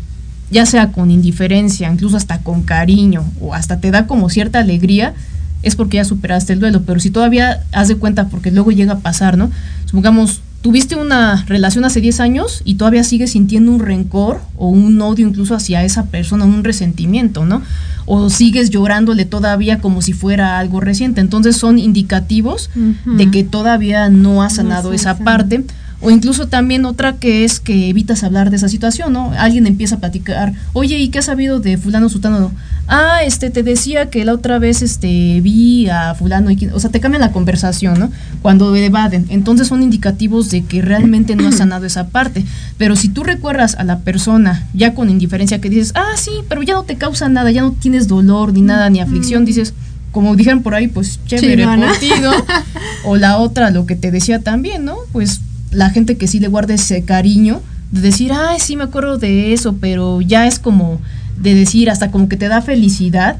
[0.50, 5.14] ya sea con indiferencia, incluso hasta con cariño, o hasta te da como cierta alegría,
[5.62, 6.82] es porque ya superaste el duelo.
[6.82, 9.50] Pero si todavía haz de cuenta, porque luego llega a pasar, ¿no?
[9.86, 14.98] Supongamos, tuviste una relación hace 10 años y todavía sigues sintiendo un rencor o un
[15.02, 17.60] odio incluso hacia esa persona, un resentimiento, ¿no?
[18.06, 21.20] O sigues llorándole todavía como si fuera algo reciente.
[21.20, 22.70] Entonces son indicativos
[23.04, 25.64] de que todavía no has sanado esa parte.
[26.04, 29.32] O incluso también otra que es que evitas hablar de esa situación, ¿no?
[29.38, 32.52] Alguien empieza a platicar, oye, ¿y qué has sabido de fulano sutano?
[32.88, 36.74] Ah, este, te decía que la otra vez, este, vi a fulano, y quién-".
[36.74, 38.10] o sea, te cambian la conversación, ¿no?
[38.42, 39.24] Cuando evaden.
[39.30, 42.44] Entonces son indicativos de que realmente no has sanado esa parte.
[42.76, 46.62] Pero si tú recuerdas a la persona ya con indiferencia que dices, ah, sí, pero
[46.62, 49.72] ya no te causa nada, ya no tienes dolor, ni nada, ni aflicción, dices,
[50.12, 52.32] como dijeron por ahí, pues chévere por ti, ¿no?
[53.06, 54.96] O la otra, lo que te decía también, ¿no?
[55.12, 55.40] Pues
[55.74, 57.60] la gente que sí le guarda ese cariño
[57.90, 61.00] de decir, ay, sí me acuerdo de eso, pero ya es como
[61.40, 63.36] de decir, hasta como que te da felicidad,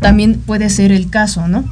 [0.00, 1.64] también puede ser el caso, ¿no?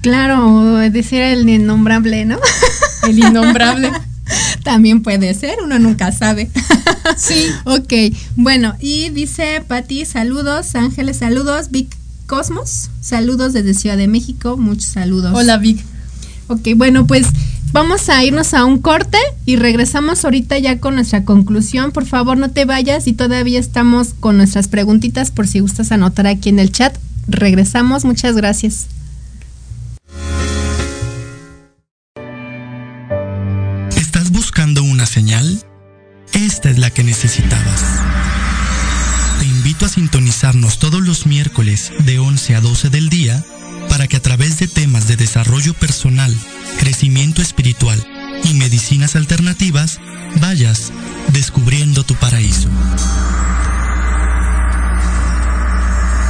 [0.00, 2.38] Claro, decir el innombrable, ¿no?
[3.08, 3.90] El innombrable.
[4.62, 6.50] También puede ser, uno nunca sabe.
[7.16, 7.46] sí.
[7.64, 7.92] ok,
[8.36, 11.96] bueno, y dice Patti, saludos, Ángeles, saludos, Vic
[12.26, 15.32] Cosmos, saludos desde Ciudad de México, muchos saludos.
[15.34, 15.82] Hola, Vic.
[16.48, 17.26] Ok, bueno, pues
[17.72, 21.92] vamos a irnos a un corte y regresamos ahorita ya con nuestra conclusión.
[21.92, 26.26] Por favor, no te vayas y todavía estamos con nuestras preguntitas por si gustas anotar
[26.26, 26.96] aquí en el chat.
[27.28, 28.86] Regresamos, muchas gracias.
[33.96, 35.64] ¿Estás buscando una señal?
[36.32, 37.84] Esta es la que necesitabas.
[39.38, 43.44] Te invito a sintonizarnos todos los miércoles de 11 a 12 del día
[44.00, 46.34] para que a través de temas de desarrollo personal,
[46.78, 48.02] crecimiento espiritual
[48.44, 50.00] y medicinas alternativas
[50.40, 50.90] vayas
[51.34, 52.70] descubriendo tu paraíso.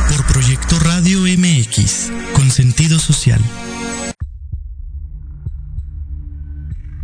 [0.09, 3.41] Por Proyecto Radio MX, con sentido social.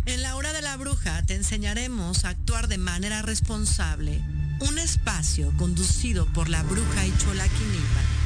[0.06, 4.20] En la hora de la bruja te enseñaremos a actuar de manera responsable.
[4.58, 8.26] Un espacio conducido por la bruja y chola Quinipa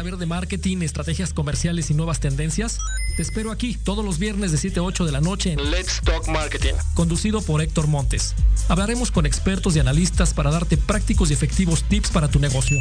[0.00, 2.78] Saber de marketing, estrategias comerciales y nuevas tendencias?
[3.16, 6.00] Te espero aquí todos los viernes de 7 a 8 de la noche en Let's
[6.02, 8.34] Talk Marketing, conducido por Héctor Montes.
[8.68, 12.78] Hablaremos con expertos y analistas para darte prácticos y efectivos tips para tu negocio.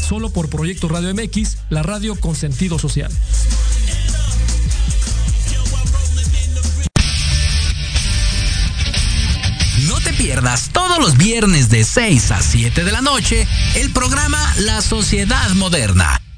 [0.00, 3.12] Solo por Proyecto Radio MX, la radio con sentido social.
[9.88, 14.38] No te pierdas todos los viernes de 6 a 7 de la noche el programa
[14.60, 16.21] La Sociedad Moderna,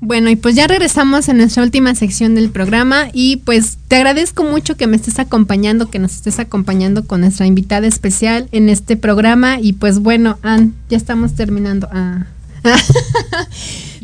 [0.00, 4.44] Bueno, y pues ya regresamos en nuestra última sección del programa y pues te agradezco
[4.44, 8.96] mucho que me estés acompañando, que nos estés acompañando con nuestra invitada especial en este
[8.96, 11.88] programa y pues bueno, Ann, ya estamos terminando.
[11.92, 12.26] Ah.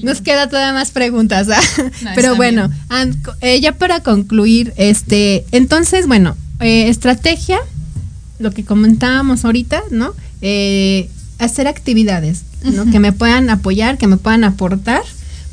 [0.02, 1.60] Nos queda todavía más preguntas, ¿ah?
[2.02, 7.58] No, pero bueno, Ann, eh, ya para concluir, este, entonces, bueno, eh, estrategia,
[8.38, 10.14] lo que comentábamos ahorita, ¿no?
[10.40, 12.90] Eh, hacer actividades, ¿no?
[12.90, 15.02] Que me puedan apoyar, que me puedan aportar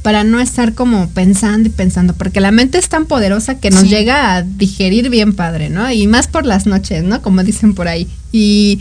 [0.02, 3.82] para no estar como pensando y pensando, porque la mente es tan poderosa que nos
[3.82, 3.90] Sí.
[3.90, 5.92] llega a digerir bien padre, ¿no?
[5.92, 7.22] Y más por las noches, ¿no?
[7.22, 8.08] Como dicen por ahí.
[8.32, 8.80] Y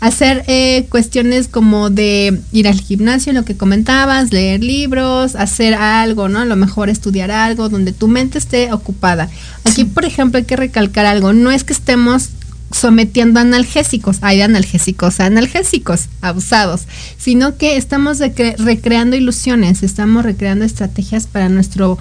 [0.00, 6.28] hacer eh, cuestiones como de ir al gimnasio, lo que comentabas, leer libros, hacer algo,
[6.28, 6.40] ¿no?
[6.40, 9.28] A lo mejor estudiar algo donde tu mente esté ocupada.
[9.64, 12.30] Aquí, por ejemplo, hay que recalcar algo, no es que estemos
[12.72, 16.82] sometiendo analgésicos, hay de analgésicos a analgésicos abusados,
[17.18, 21.98] sino que estamos recre- recreando ilusiones, estamos recreando estrategias para nuestro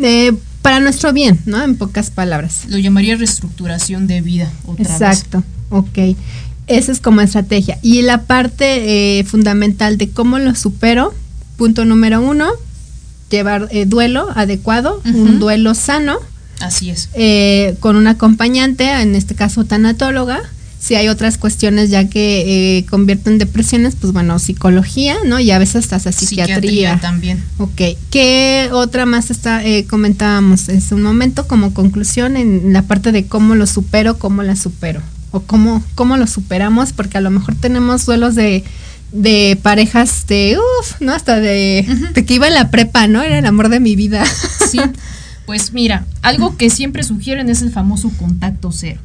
[0.00, 0.32] eh,
[0.62, 1.62] para nuestro bien, ¿no?
[1.62, 2.64] En pocas palabras.
[2.68, 4.50] Lo llamaría reestructuración de vida.
[4.66, 4.90] Otra vez.
[4.92, 5.98] Exacto, ok.
[6.66, 7.78] Esa es como estrategia.
[7.80, 11.14] Y la parte eh, fundamental de cómo lo supero,
[11.56, 12.50] punto número uno,
[13.30, 16.18] llevar eh, duelo adecuado, un duelo sano,
[16.60, 17.08] Así es.
[17.14, 20.40] eh, con un acompañante, en este caso tanatóloga.
[20.80, 25.40] Si hay otras cuestiones ya que eh, convierten depresiones, pues bueno, psicología, ¿no?
[25.40, 26.54] Y a veces hasta psiquiatría.
[26.60, 27.42] Psiquiatría también.
[27.58, 27.80] Ok,
[28.10, 33.26] ¿qué otra más está, eh, comentábamos en un momento como conclusión en la parte de
[33.26, 35.02] cómo lo supero, cómo la supero?
[35.32, 38.62] O cómo, cómo lo superamos, porque a lo mejor tenemos duelos de,
[39.10, 41.12] de parejas de, uff, ¿no?
[41.12, 43.20] Hasta de, de que iba en la prepa, ¿no?
[43.20, 44.24] Era el amor de mi vida.
[44.70, 44.78] Sí.
[45.48, 49.00] Pues mira, algo que siempre sugieren es el famoso contacto cero.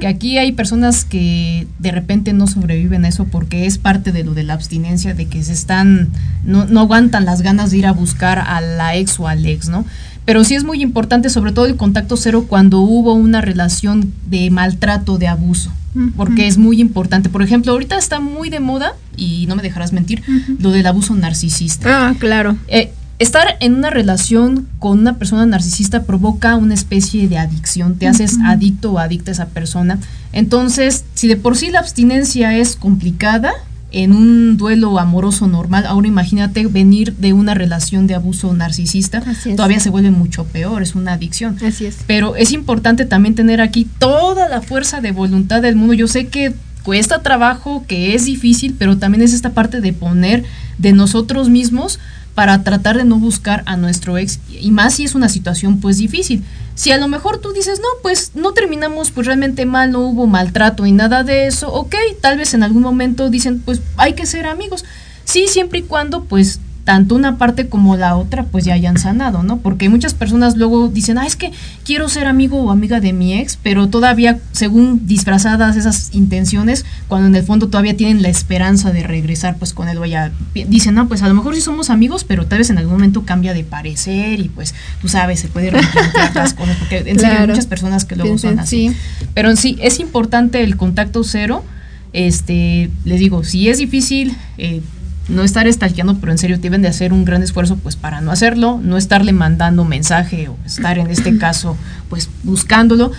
[0.00, 4.24] Que aquí hay personas que de repente no sobreviven a eso porque es parte de
[4.24, 6.08] lo de la abstinencia, de que se están,
[6.42, 9.68] no, no aguantan las ganas de ir a buscar a la ex o al ex,
[9.68, 9.84] ¿no?
[10.24, 14.50] Pero sí es muy importante, sobre todo el contacto cero, cuando hubo una relación de
[14.50, 15.70] maltrato, de abuso.
[16.16, 17.28] Porque es muy importante.
[17.28, 20.24] Por ejemplo, ahorita está muy de moda, y no me dejarás mentir,
[20.58, 22.08] lo del abuso narcisista.
[22.08, 22.56] Ah, claro.
[22.66, 28.08] Eh, estar en una relación con una persona narcisista provoca una especie de adicción, te
[28.08, 29.98] haces adicto o adicta a esa persona.
[30.32, 33.52] Entonces, si de por sí la abstinencia es complicada
[33.92, 39.54] en un duelo amoroso normal, ahora imagínate venir de una relación de abuso narcisista, es.
[39.54, 41.56] todavía se vuelve mucho peor, es una adicción.
[41.64, 41.98] Así es.
[42.08, 45.94] Pero es importante también tener aquí toda la fuerza de voluntad del mundo.
[45.94, 50.42] Yo sé que cuesta trabajo, que es difícil, pero también es esta parte de poner
[50.78, 52.00] de nosotros mismos
[52.34, 55.98] para tratar de no buscar a nuestro ex y más si es una situación pues
[55.98, 56.44] difícil.
[56.74, 60.26] Si a lo mejor tú dices, no, pues no terminamos pues realmente mal, no hubo
[60.26, 64.26] maltrato ni nada de eso, ok, tal vez en algún momento dicen, pues hay que
[64.26, 64.84] ser amigos.
[65.24, 69.42] Sí, siempre y cuando pues tanto una parte como la otra pues ya hayan sanado,
[69.42, 69.56] ¿no?
[69.58, 71.50] Porque muchas personas luego dicen, ah, es que
[71.82, 77.28] quiero ser amigo o amiga de mi ex, pero todavía según disfrazadas esas intenciones, cuando
[77.28, 80.94] en el fondo todavía tienen la esperanza de regresar pues con él o ella, dicen,
[80.94, 83.54] no, pues a lo mejor sí somos amigos, pero tal vez en algún momento cambia
[83.54, 87.46] de parecer y pues tú sabes, se puede replantear las cosas, porque en serio hay
[87.46, 88.90] muchas personas que luego Piensen, son así.
[88.90, 88.96] sí.
[89.32, 91.64] Pero en sí, es importante el contacto cero.
[92.12, 94.82] Este, les digo, si es difícil eh,
[95.28, 98.30] no estar estalqueando, pero en serio deben de hacer un gran esfuerzo pues para no
[98.30, 101.76] hacerlo, no estarle mandando mensaje o estar en este caso
[102.08, 103.12] pues buscándolo.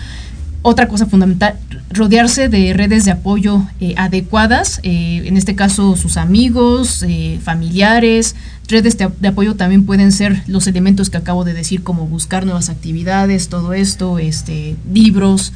[0.62, 1.56] Otra cosa fundamental,
[1.90, 8.34] rodearse de redes de apoyo eh, adecuadas, eh, en este caso sus amigos, eh, familiares,
[8.68, 12.68] redes de, apoyo también pueden ser los elementos que acabo de decir, como buscar nuevas
[12.68, 15.52] actividades, todo esto, este, libros,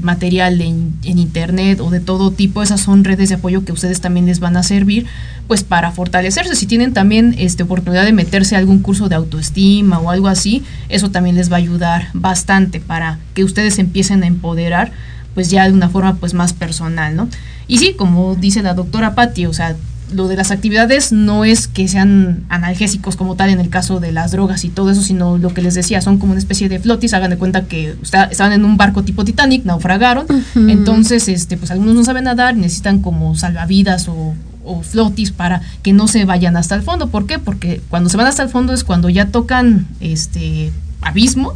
[0.00, 4.24] material en, internet o de todo tipo, esas son redes de apoyo que ustedes también
[4.24, 5.04] les van a servir
[5.46, 6.56] pues para fortalecerse.
[6.56, 10.62] Si tienen también este, oportunidad de meterse a algún curso de autoestima o algo así,
[10.88, 14.90] eso también les va a ayudar bastante para que ustedes empiecen a empoderar
[15.38, 17.28] pues ya de una forma pues más personal, ¿no?
[17.68, 19.76] Y sí, como dice la doctora Patti, o sea,
[20.12, 24.10] lo de las actividades no es que sean analgésicos como tal en el caso de
[24.10, 26.80] las drogas y todo eso, sino lo que les decía, son como una especie de
[26.80, 30.68] flotis, hagan de cuenta que está- estaban en un barco tipo Titanic, naufragaron, Ujú.
[30.68, 34.34] entonces este pues algunos no saben nadar, necesitan como salvavidas o,
[34.64, 37.38] o flotis para que no se vayan hasta el fondo, ¿por qué?
[37.38, 41.52] Porque cuando se van hasta el fondo es cuando ya tocan este abismo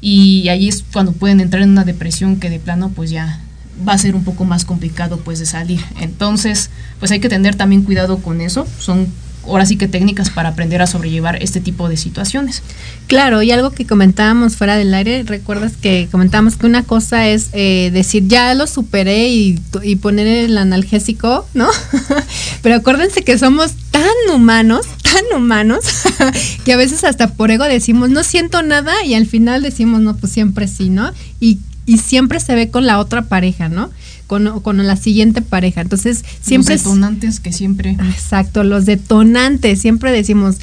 [0.00, 3.40] y ahí es cuando pueden entrar en una depresión que de plano pues ya
[3.86, 5.80] va a ser un poco más complicado pues de salir.
[6.00, 8.66] Entonces, pues hay que tener también cuidado con eso.
[8.78, 9.08] Son
[9.46, 12.62] ahora sí que técnicas para aprender a sobrellevar este tipo de situaciones.
[13.06, 17.48] Claro, y algo que comentábamos fuera del aire, recuerdas que comentábamos que una cosa es
[17.52, 21.68] eh, decir, ya lo superé y, y poner el analgésico, ¿no?
[22.62, 25.84] Pero acuérdense que somos tan humanos, tan humanos,
[26.64, 30.16] que a veces hasta por ego decimos, no siento nada y al final decimos, no,
[30.16, 31.12] pues siempre sí, ¿no?
[31.40, 33.90] Y, y siempre se ve con la otra pareja, ¿no?
[34.26, 35.80] Con, con la siguiente pareja.
[35.80, 36.74] Entonces, siempre...
[36.76, 37.96] Los detonantes que siempre...
[38.14, 40.56] Exacto, los detonantes, siempre decimos.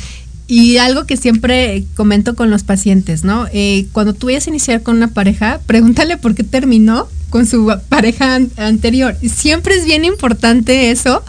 [0.48, 3.48] Y algo que siempre comento con los pacientes, ¿no?
[3.52, 7.70] Eh, cuando tú vayas a iniciar con una pareja, pregúntale por qué terminó con su
[7.90, 9.18] pareja an- anterior.
[9.36, 11.22] Siempre es bien importante eso,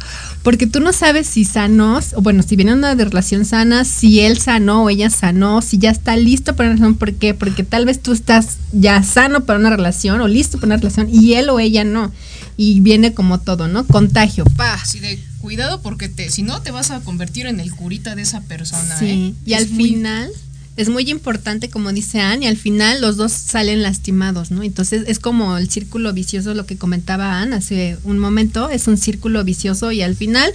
[0.48, 4.20] porque tú no sabes si sanos, o bueno, si viene una de relación sana, si
[4.20, 7.34] él sanó o ella sanó, si ya está listo para una relación, ¿por qué?
[7.34, 11.10] Porque tal vez tú estás ya sano para una relación o listo para una relación
[11.12, 12.10] y él o ella no.
[12.56, 13.86] Y viene como todo, ¿no?
[13.86, 14.72] Contagio, pa.
[14.72, 18.22] Así de cuidado porque te, si no te vas a convertir en el curita de
[18.22, 18.98] esa persona.
[18.98, 19.34] Sí, ¿eh?
[19.44, 20.30] y Es al muy- final
[20.78, 24.62] es muy importante, como dice Anne, y al final los dos salen lastimados, ¿no?
[24.62, 28.96] Entonces es como el círculo vicioso, lo que comentaba Anne hace un momento, es un
[28.96, 30.52] círculo vicioso y al final,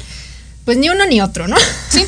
[0.64, 1.58] pues ni uno ni otro, ¿no?
[1.90, 2.06] Sí.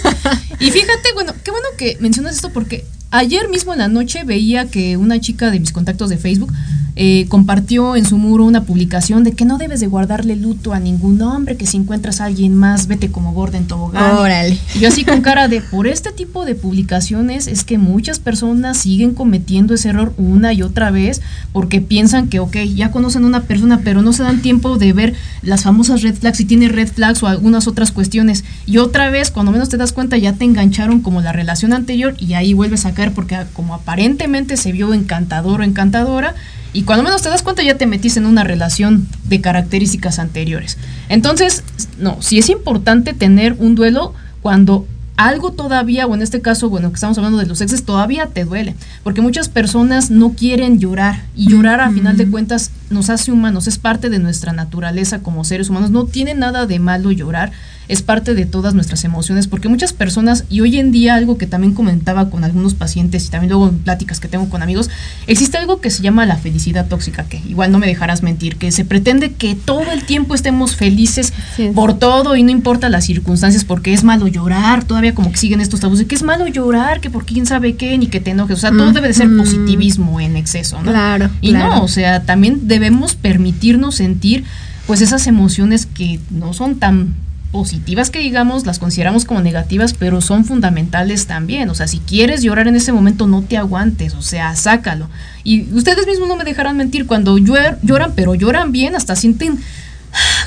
[0.62, 2.86] Y fíjate, bueno, qué bueno que mencionas esto porque
[3.18, 6.52] ayer mismo en la noche veía que una chica de mis contactos de Facebook
[6.98, 10.80] eh, compartió en su muro una publicación de que no debes de guardarle luto a
[10.80, 14.16] ningún hombre, que si encuentras a alguien más, vete como gorda en tobogán.
[14.16, 14.58] Órale.
[14.76, 18.78] Y yo así con cara de, por este tipo de publicaciones es que muchas personas
[18.78, 23.28] siguen cometiendo ese error una y otra vez porque piensan que, ok, ya conocen a
[23.28, 26.70] una persona, pero no se dan tiempo de ver las famosas red flags, si tiene
[26.70, 28.46] red flags o algunas otras cuestiones.
[28.66, 32.16] Y otra vez, cuando menos te das cuenta, ya te engancharon como la relación anterior
[32.20, 36.36] y ahí vuelves a caer porque como aparentemente se vio encantador o encantadora,
[36.76, 40.78] Y cuando menos te das cuenta ya te metiste en una relación de características anteriores.
[41.08, 41.64] Entonces,
[41.98, 44.86] no, sí es importante tener un duelo cuando
[45.16, 48.44] algo todavía, o en este caso, bueno, que estamos hablando de los exes, todavía te
[48.44, 48.76] duele.
[49.04, 51.24] Porque muchas personas no quieren llorar.
[51.34, 53.68] Y llorar, a final de cuentas, nos hace humanos.
[53.68, 55.92] Es parte de nuestra naturaleza como seres humanos.
[55.92, 57.52] No tiene nada de malo llorar.
[57.88, 59.48] Es parte de todas nuestras emociones.
[59.48, 63.30] Porque muchas personas, y hoy en día algo que también comentaba con algunos pacientes y
[63.30, 64.90] también luego en pláticas que tengo con amigos,
[65.28, 68.72] existe algo que se llama la felicidad tóxica, que igual no me dejarás mentir, que
[68.72, 71.34] se pretende que todo el tiempo estemos felices
[71.76, 75.62] por todo y no importa las circunstancias, porque es malo llorar, todavía como que siguen
[75.62, 78.32] estos tabús de que es malo llorar, que por quién sabe qué, ni que te
[78.32, 80.92] enojes, o sea, todo debe de ser positivismo en exceso, ¿no?
[80.92, 81.76] Claro, Y claro.
[81.76, 84.44] no, o sea, también debemos permitirnos sentir
[84.86, 87.16] pues esas emociones que no son tan
[87.56, 91.70] positivas que digamos, las consideramos como negativas, pero son fundamentales también.
[91.70, 95.10] O sea, si quieres llorar en ese momento, no te aguantes, o sea, sácalo.
[95.46, 99.60] Y ustedes mismos no me dejarán mentir, cuando lloran, pero lloran bien, hasta sienten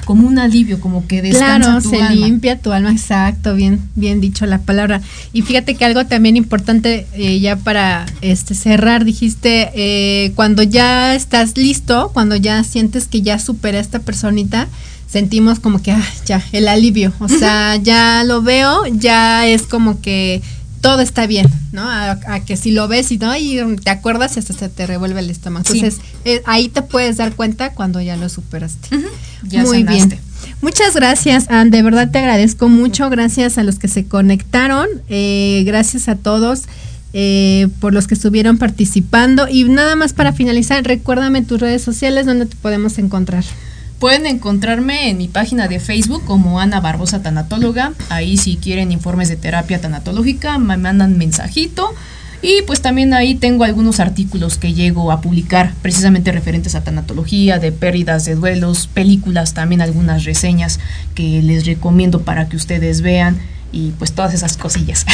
[0.04, 2.10] como un alivio, como que descansa Claro, tu se alma.
[2.26, 5.00] limpia tu alma, exacto, bien, bien dicho la palabra.
[5.32, 11.14] Y fíjate que algo también importante eh, ya para este cerrar, dijiste eh, cuando ya
[11.14, 14.68] estás listo, cuando ya sientes que ya supera a esta personita,
[15.10, 20.00] sentimos como que ah, ya el alivio, o sea, ya lo veo, ya es como
[20.00, 20.42] que
[20.80, 21.82] todo está bien, ¿no?
[21.82, 24.86] A, a que si lo ves y no, y te acuerdas y hasta se te
[24.86, 25.64] revuelve el estómago.
[25.70, 25.78] Sí.
[25.78, 28.88] Entonces, eh, ahí te puedes dar cuenta cuando ya lo superaste.
[29.42, 30.06] Ya Muy sanaste.
[30.06, 30.20] bien.
[30.62, 31.70] Muchas gracias, Ann.
[31.70, 33.10] De verdad te agradezco mucho.
[33.10, 34.86] Gracias a los que se conectaron.
[35.08, 36.62] eh, gracias a todos
[37.12, 39.48] eh, por los que estuvieron participando.
[39.48, 43.44] Y nada más para finalizar, recuérdame tus redes sociales donde te podemos encontrar.
[43.98, 47.92] Pueden encontrarme en mi página de Facebook como Ana Barbosa Tanatóloga.
[48.10, 51.94] Ahí si quieren informes de terapia tanatológica, me mandan mensajito.
[52.40, 57.58] Y pues también ahí tengo algunos artículos que llego a publicar precisamente referentes a tanatología,
[57.58, 60.78] de pérdidas, de duelos, películas, también algunas reseñas
[61.16, 63.38] que les recomiendo para que ustedes vean
[63.72, 65.04] y pues todas esas cosillas.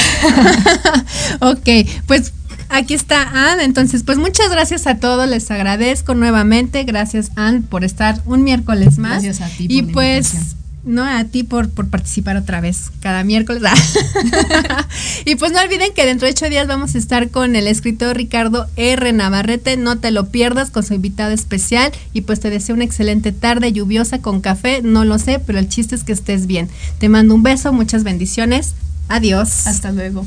[1.41, 1.69] ok,
[2.07, 2.35] pues
[2.69, 3.61] aquí está Ann.
[3.61, 5.29] Entonces, pues muchas gracias a todos.
[5.29, 6.85] Les agradezco nuevamente.
[6.85, 9.23] Gracias, Ann, por estar un miércoles más.
[9.23, 10.35] Gracias a ti por Y la pues.
[10.35, 10.65] invitación.
[10.87, 13.63] No, a ti por, por participar otra vez cada miércoles.
[15.25, 18.15] y pues no olviden que dentro de ocho días vamos a estar con el escritor
[18.15, 19.13] Ricardo R.
[19.15, 19.79] Navarrete.
[19.79, 21.91] No te lo pierdas con su invitado especial.
[22.13, 24.83] Y pues te deseo una excelente tarde lluviosa con café.
[24.83, 26.69] No lo sé, pero el chiste es que estés bien.
[26.99, 28.75] Te mando un beso, muchas bendiciones.
[29.09, 29.67] Adiós.
[29.67, 30.27] Hasta luego.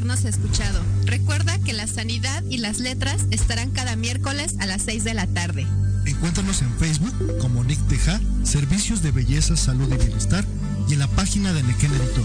[0.00, 0.80] Habernos escuchado.
[1.04, 5.26] Recuerda que la sanidad y las letras estarán cada miércoles a las 6 de la
[5.26, 5.66] tarde.
[6.06, 10.42] Encuéntranos en Facebook como Nick Teja, Servicios de Belleza, Salud y Bienestar
[10.88, 12.24] y en la página de Nequén Editor.